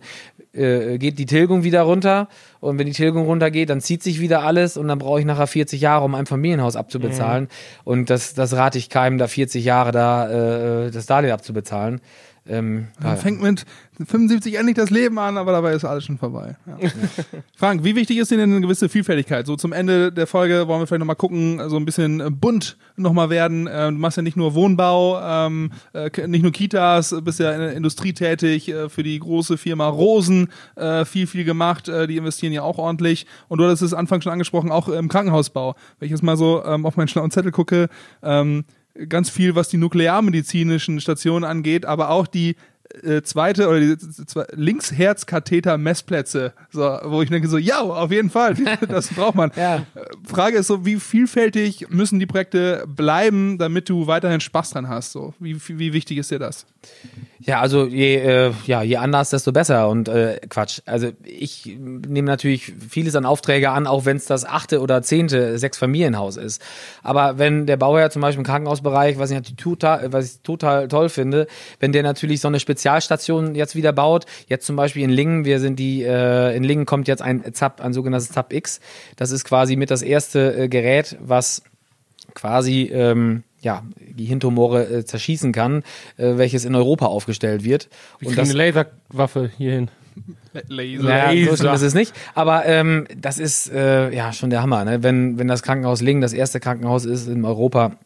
[0.54, 2.30] äh, geht die Tilgung wieder runter
[2.62, 5.46] und wenn die Tilgung runtergeht, dann zieht sich wieder alles und dann brauche ich nachher
[5.46, 7.44] 40 Jahre, um ein Familienhaus abzubezahlen.
[7.44, 7.50] Mhm.
[7.84, 12.00] Und das, das rate ich keinem, da 40 Jahre da äh, das Darlehen abzubezahlen.
[12.48, 13.66] Ähm, Man fängt mit
[14.04, 16.58] 75 endlich das Leben an, aber dabei ist alles schon vorbei.
[16.66, 16.89] Ja.
[17.56, 19.46] Frank, wie wichtig ist dir denn eine gewisse Vielfältigkeit?
[19.46, 22.78] So zum Ende der Folge wollen wir vielleicht nochmal gucken, so ein bisschen äh, bunt
[22.96, 23.70] nochmal werden.
[23.72, 27.60] Ähm, du machst ja nicht nur Wohnbau, ähm, äh, nicht nur Kitas, bist ja in
[27.60, 31.89] der Industrie tätig, äh, für die große Firma Rosen äh, viel, viel gemacht.
[31.89, 33.28] Äh, die investieren ja auch ordentlich.
[33.50, 35.76] Und du hattest es Anfang schon angesprochen, auch im Krankenhausbau.
[36.00, 37.88] Wenn ich jetzt mal so ähm, auf meinen schlauen Zettel gucke,
[38.24, 38.66] ähm,
[39.08, 42.56] ganz viel, was die nuklearmedizinischen Stationen angeht, aber auch die
[43.04, 43.96] äh, zweite oder die
[44.54, 48.56] Linksherzkatheter-Messplätze, so, wo ich denke so, ja, auf jeden Fall,
[48.88, 49.52] das braucht man.
[49.56, 49.86] ja.
[50.26, 55.12] Frage ist so, wie vielfältig müssen die Projekte bleiben, damit du weiterhin Spaß dran hast?
[55.12, 56.66] So, wie, wie wichtig ist dir das?
[57.44, 59.89] Ja, also je, äh, ja, je anders, desto besser.
[59.89, 60.82] Und äh, Quatsch.
[60.86, 65.58] Also ich nehme natürlich vieles an Aufträge an, auch wenn es das achte oder zehnte
[65.58, 66.62] Sechsfamilienhaus ist.
[67.02, 71.10] Aber wenn der Bauherr zum Beispiel im Krankenhausbereich, was ich total, was ich total toll
[71.10, 71.48] finde,
[71.80, 75.59] wenn der natürlich so eine Spezialstation jetzt wieder baut, jetzt zum Beispiel in Lingen, wir
[75.59, 78.79] sind die, äh, in Lingen kommt jetzt ein ZAP, ein sogenanntes ZAP X.
[79.17, 81.61] Das ist quasi mit das erste äh, Gerät, was
[82.34, 85.84] quasi ähm, ja, die Hirntumore äh, zerschießen kann,
[86.17, 87.88] äh, welches in Europa aufgestellt wird.
[88.17, 89.91] Wir und das eine Laserwaffe hierhin.
[90.67, 91.03] Laser.
[91.03, 92.13] Naja, so ist es nicht.
[92.34, 95.03] Aber ähm, das ist äh, ja schon der Hammer, ne?
[95.03, 97.97] wenn, wenn das Krankenhaus Lingen das erste Krankenhaus ist in Europa,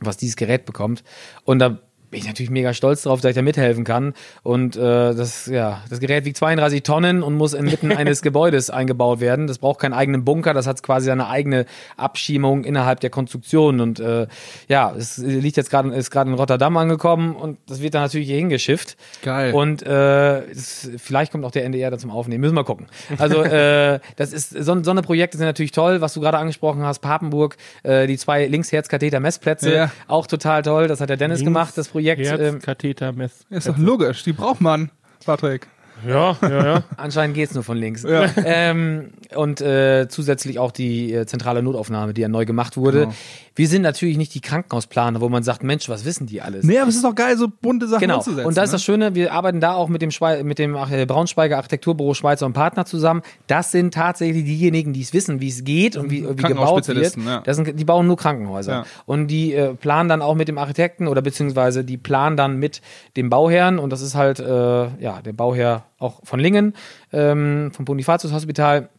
[0.00, 1.04] was dieses Gerät bekommt.
[1.44, 1.78] Und da
[2.16, 4.14] bin ich natürlich mega stolz drauf, dass ich da mithelfen kann.
[4.42, 4.80] Und äh,
[5.14, 9.46] das, ja, das Gerät wiegt 32 Tonnen und muss inmitten eines Gebäudes eingebaut werden.
[9.46, 11.66] Das braucht keinen eigenen Bunker, das hat quasi eine eigene
[11.98, 13.80] Abschiemung innerhalb der Konstruktion.
[13.80, 14.28] Und äh,
[14.66, 18.28] ja, es liegt jetzt gerade, ist gerade in Rotterdam angekommen und das wird dann natürlich
[18.28, 18.96] hier hingeschifft.
[19.22, 19.52] Geil.
[19.52, 22.40] Und äh, es, vielleicht kommt auch der NDR da zum Aufnehmen.
[22.40, 22.86] Müssen wir gucken.
[23.18, 26.82] Also äh, das ist so, so eine Projekte sind natürlich toll, was du gerade angesprochen
[26.82, 29.90] hast, Papenburg, äh, die zwei Linksherzkatheter-Messplätze, Ja.
[30.08, 30.88] auch total toll.
[30.88, 32.05] Das hat der Dennis gemacht, das Projekt.
[32.14, 33.46] Ähm, Herzkatheter Mess.
[33.50, 34.90] Ist doch logisch, die braucht man,
[35.24, 35.68] Patrick.
[36.06, 36.84] Ja, ja, ja.
[36.96, 38.02] Anscheinend geht's nur von links.
[38.02, 38.28] Ja.
[38.44, 43.00] Ähm, und äh, zusätzlich auch die äh, zentrale Notaufnahme, die ja neu gemacht wurde.
[43.00, 43.14] Genau.
[43.56, 46.64] Wir sind natürlich nicht die Krankenhausplaner, wo man sagt, Mensch, was wissen die alles?
[46.64, 48.18] Nee, aber es ist doch geil, so bunte Sachen Genau.
[48.18, 48.46] umzusetzen.
[48.46, 48.74] Und da ist ne?
[48.74, 52.44] das Schöne, wir arbeiten da auch mit dem, Schwei mit dem äh, Braunschweiger Architekturbüro Schweizer
[52.44, 53.22] und Partner zusammen.
[53.46, 57.16] Das sind tatsächlich diejenigen, die es wissen, wie es geht und wie, wie gebaut wird.
[57.16, 57.40] Ja.
[57.40, 58.72] Das sind, die bauen nur Krankenhäuser.
[58.72, 58.84] Ja.
[59.06, 62.82] Und die äh, planen dann auch mit dem Architekten oder beziehungsweise die planen dann mit
[63.16, 63.78] dem Bauherrn.
[63.78, 66.74] Und das ist halt, äh, ja, der Bauherr auch von Lingen,
[67.10, 68.90] ähm, vom Bonifatius Hospital.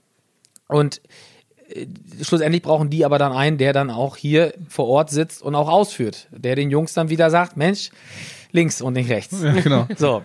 [0.68, 1.00] Und
[2.22, 5.70] schlussendlich brauchen die aber dann einen, der dann auch hier vor Ort sitzt und auch
[5.70, 6.28] ausführt.
[6.32, 7.92] Der den Jungs dann wieder sagt, Mensch,
[8.52, 9.42] links und nicht rechts.
[9.42, 9.88] Ja, genau.
[9.98, 10.24] So.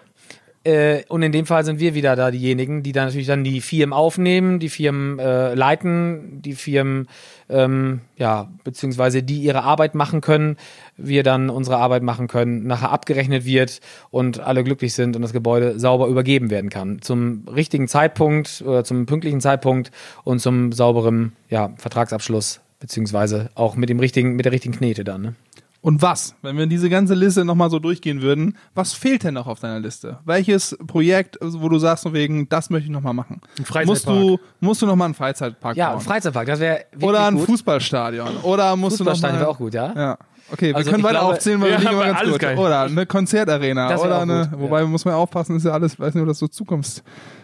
[0.65, 3.61] Äh, und in dem Fall sind wir wieder da diejenigen, die dann natürlich dann die
[3.61, 7.09] Firmen aufnehmen, die Firmen äh, leiten, die Firmen,
[7.49, 10.57] ähm, ja, beziehungsweise die ihre Arbeit machen können,
[10.97, 15.33] wir dann unsere Arbeit machen können, nachher abgerechnet wird und alle glücklich sind und das
[15.33, 17.03] Gebäude sauber übergeben werden kann.
[17.03, 19.91] Zum richtigen Zeitpunkt oder zum pünktlichen Zeitpunkt
[20.23, 25.23] und zum sauberen ja, Vertragsabschluss, beziehungsweise auch mit dem richtigen, mit der richtigen Knete dann.
[25.23, 25.35] Ne?
[25.83, 29.49] Und was, wenn wir diese ganze Liste nochmal so durchgehen würden, was fehlt denn noch
[29.49, 30.19] auf deiner Liste?
[30.25, 33.41] Welches Projekt, wo du sagst, von wegen, das möchte ich nochmal machen?
[33.59, 33.87] Ein Freizeitpark.
[33.87, 36.01] Musst du, musst du nochmal einen Freizeitpark Ja, bauen?
[36.01, 37.47] Freizeitpark, das wäre Oder ein gut.
[37.47, 38.29] Fußballstadion.
[38.45, 39.93] Oder musst du Fußballstein noch wäre mal, auch gut, ja?
[39.97, 40.19] Ja.
[40.53, 42.39] Okay, wir Also können weiter glaube- aufzählen, weil Ja, wir liegen immer ganz gut.
[42.39, 42.59] geil.
[42.59, 43.97] Oder eine Konzertarena.
[43.99, 46.47] Oder eine, wobei muss man aufpassen, ist ja alles, weiß nicht, ob das so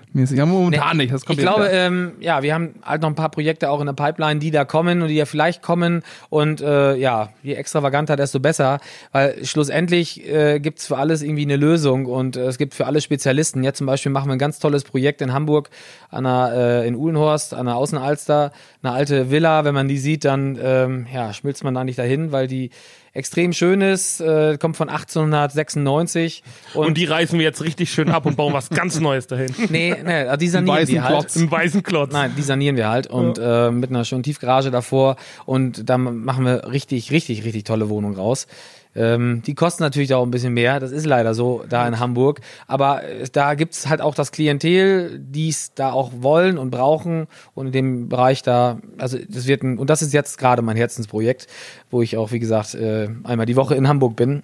[0.08, 0.38] zukunftsmäßig.
[0.38, 1.12] Ja, momentan nicht.
[1.12, 3.86] Das kommt ich glaube, ähm, ja, wir haben halt noch ein paar Projekte auch in
[3.86, 6.02] der Pipeline, die da kommen und die ja vielleicht kommen.
[6.30, 8.80] Und äh, ja, je extravaganter, desto besser.
[9.12, 13.00] Weil schlussendlich äh, gibt's für alles irgendwie eine Lösung und äh, es gibt für alle
[13.00, 13.62] Spezialisten.
[13.62, 15.70] Jetzt zum Beispiel machen wir ein ganz tolles Projekt in Hamburg,
[16.10, 18.52] an einer, äh, in Uhlenhorst, an der Außenalster,
[18.82, 19.64] eine alte Villa.
[19.64, 22.70] Wenn man die sieht, dann ähm, ja, schmilzt man da nicht dahin, weil die
[23.18, 26.42] extrem schön ist, äh, kommt von 1896
[26.74, 29.52] Und die reißen wir jetzt richtig schön ab und bauen was ganz Neues dahin.
[29.68, 31.12] nee, nee, also die sanieren wir halt.
[31.12, 31.36] Klotz.
[31.36, 32.12] Im weißen Klotz.
[32.12, 36.44] Nein, die sanieren wir halt und äh, mit einer schönen Tiefgarage davor und da machen
[36.44, 38.46] wir richtig, richtig, richtig tolle Wohnungen raus.
[38.94, 42.40] Ähm, die kosten natürlich auch ein bisschen mehr, das ist leider so da in Hamburg,
[42.66, 47.26] aber äh, da gibt's halt auch das Klientel, die es da auch wollen und brauchen
[47.54, 50.76] und in dem Bereich da, also das wird ein, und das ist jetzt gerade mein
[50.76, 51.46] Herzensprojekt,
[51.90, 54.42] wo ich auch, wie gesagt, äh, einmal die Woche in Hamburg bin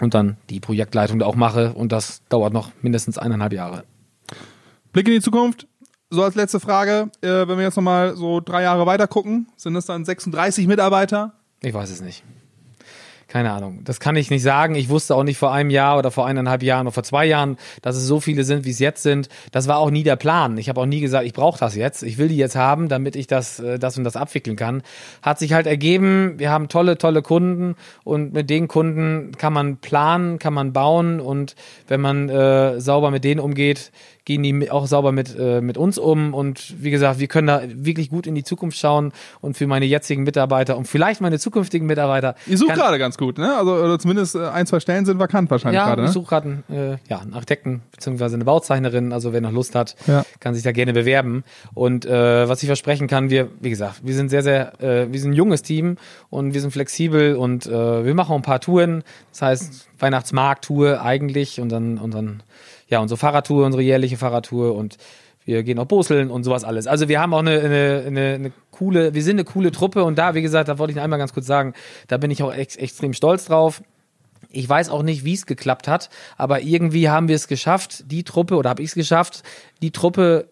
[0.00, 3.84] und dann die Projektleitung da auch mache und das dauert noch mindestens eineinhalb Jahre.
[4.92, 5.66] Blick in die Zukunft.
[6.10, 9.76] So als letzte Frage, äh, wenn wir jetzt nochmal so drei Jahre weiter gucken, sind
[9.76, 11.34] es dann 36 Mitarbeiter?
[11.60, 12.24] Ich weiß es nicht.
[13.28, 13.80] Keine Ahnung.
[13.84, 14.74] Das kann ich nicht sagen.
[14.74, 17.58] Ich wusste auch nicht vor einem Jahr oder vor eineinhalb Jahren oder vor zwei Jahren,
[17.82, 19.28] dass es so viele sind, wie es jetzt sind.
[19.52, 20.56] Das war auch nie der Plan.
[20.56, 22.02] Ich habe auch nie gesagt, ich brauche das jetzt.
[22.02, 24.82] Ich will die jetzt haben, damit ich das, äh, das und das abwickeln kann.
[25.20, 26.38] Hat sich halt ergeben.
[26.38, 31.20] Wir haben tolle, tolle Kunden und mit den Kunden kann man planen, kann man bauen
[31.20, 31.54] und
[31.86, 33.92] wenn man äh, sauber mit denen umgeht,
[34.28, 36.34] gehen die auch sauber mit, äh, mit uns um.
[36.34, 39.86] Und wie gesagt, wir können da wirklich gut in die Zukunft schauen und für meine
[39.86, 42.34] jetzigen Mitarbeiter und vielleicht meine zukünftigen Mitarbeiter.
[42.46, 43.56] Ihr sucht gerade ganz gut, ne?
[43.56, 46.12] Also oder zumindest äh, ein, zwei Stellen sind vakant wahrscheinlich ja, gerade, ich ne?
[46.12, 49.14] suche gerade einen, äh, ja, einen Architekten beziehungsweise eine Bauzeichnerin.
[49.14, 50.26] Also wer noch Lust hat, Ja.
[50.40, 51.42] kann sich da gerne bewerben.
[51.72, 55.20] Und äh, was ich versprechen kann, wir, wie gesagt, wir sind sehr, sehr, äh, wir
[55.20, 55.96] sind ein junges Team
[56.28, 59.04] und wir sind flexibel und äh, wir machen auch ein paar Touren.
[59.32, 62.42] Das heißt Weihnachtsmarkt-Tour eigentlich und dann und dann
[62.88, 64.96] ja unsere Fahrradtour, unsere jährliche Fahrradtour und
[65.44, 66.86] wir gehen auch Boseln und sowas alles.
[66.86, 70.18] Also wir haben auch eine, eine, eine, eine coole, wir sind eine coole Truppe und
[70.18, 71.72] da, wie gesagt, da wollte ich einmal ganz kurz sagen,
[72.06, 73.82] da bin ich auch ex extrem stolz drauf.
[74.50, 78.24] Ich weiß auch nicht, wie es geklappt hat, aber irgendwie haben wir es geschafft, die
[78.24, 79.42] Truppe, oder habe ich es geschafft,
[79.80, 80.48] die Truppe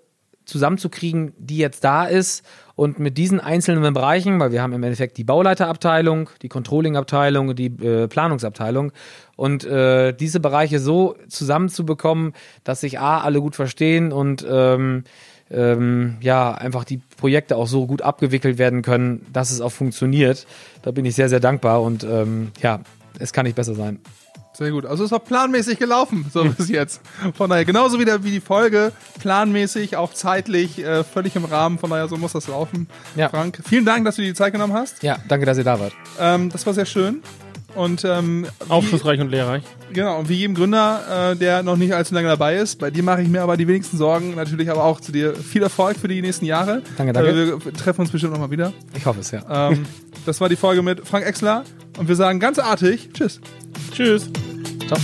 [0.46, 2.44] zusammenzukriegen, die jetzt da ist
[2.76, 7.66] und mit diesen einzelnen Bereichen, weil wir haben im Endeffekt die Bauleiterabteilung, die Controlling-Abteilung, die
[7.66, 8.92] äh, Planungsabteilung
[9.36, 12.32] und äh, diese Bereiche so zusammenzubekommen,
[12.64, 15.04] dass sich A, alle gut verstehen und ähm,
[15.50, 20.46] ähm, ja, einfach die Projekte auch so gut abgewickelt werden können, dass es auch funktioniert.
[20.82, 22.80] Da bin ich sehr, sehr dankbar und ähm, ja,
[23.18, 24.00] es kann nicht besser sein.
[24.56, 24.86] Sehr gut.
[24.86, 27.02] Also es ist auch planmäßig gelaufen, so bis jetzt.
[27.36, 31.78] Von daher, genauso wieder wie die Folge, planmäßig, auch zeitlich, äh, völlig im Rahmen.
[31.78, 32.88] Von daher, so muss das laufen.
[33.16, 33.28] Ja.
[33.28, 35.02] Frank, vielen Dank, dass du dir die Zeit genommen hast.
[35.02, 35.92] Ja, danke, dass ihr da wart.
[36.18, 37.22] Ähm, das war sehr schön.
[37.76, 39.62] Und ähm, Aufschlussreich und lehrreich.
[39.92, 43.02] Genau, und wie jedem Gründer, äh, der noch nicht allzu lange dabei ist, bei dir
[43.02, 44.34] mache ich mir aber die wenigsten Sorgen.
[44.34, 46.82] Natürlich aber auch zu dir viel Erfolg für die nächsten Jahre.
[46.96, 47.30] Danke, danke.
[47.30, 48.72] Äh, wir treffen uns bestimmt nochmal wieder.
[48.96, 49.70] Ich hoffe es, ja.
[49.70, 49.84] Ähm,
[50.24, 51.64] das war die Folge mit Frank Exler
[51.98, 53.40] und wir sagen ganz artig Tschüss.
[53.92, 54.30] Tschüss.
[54.88, 54.98] Ciao.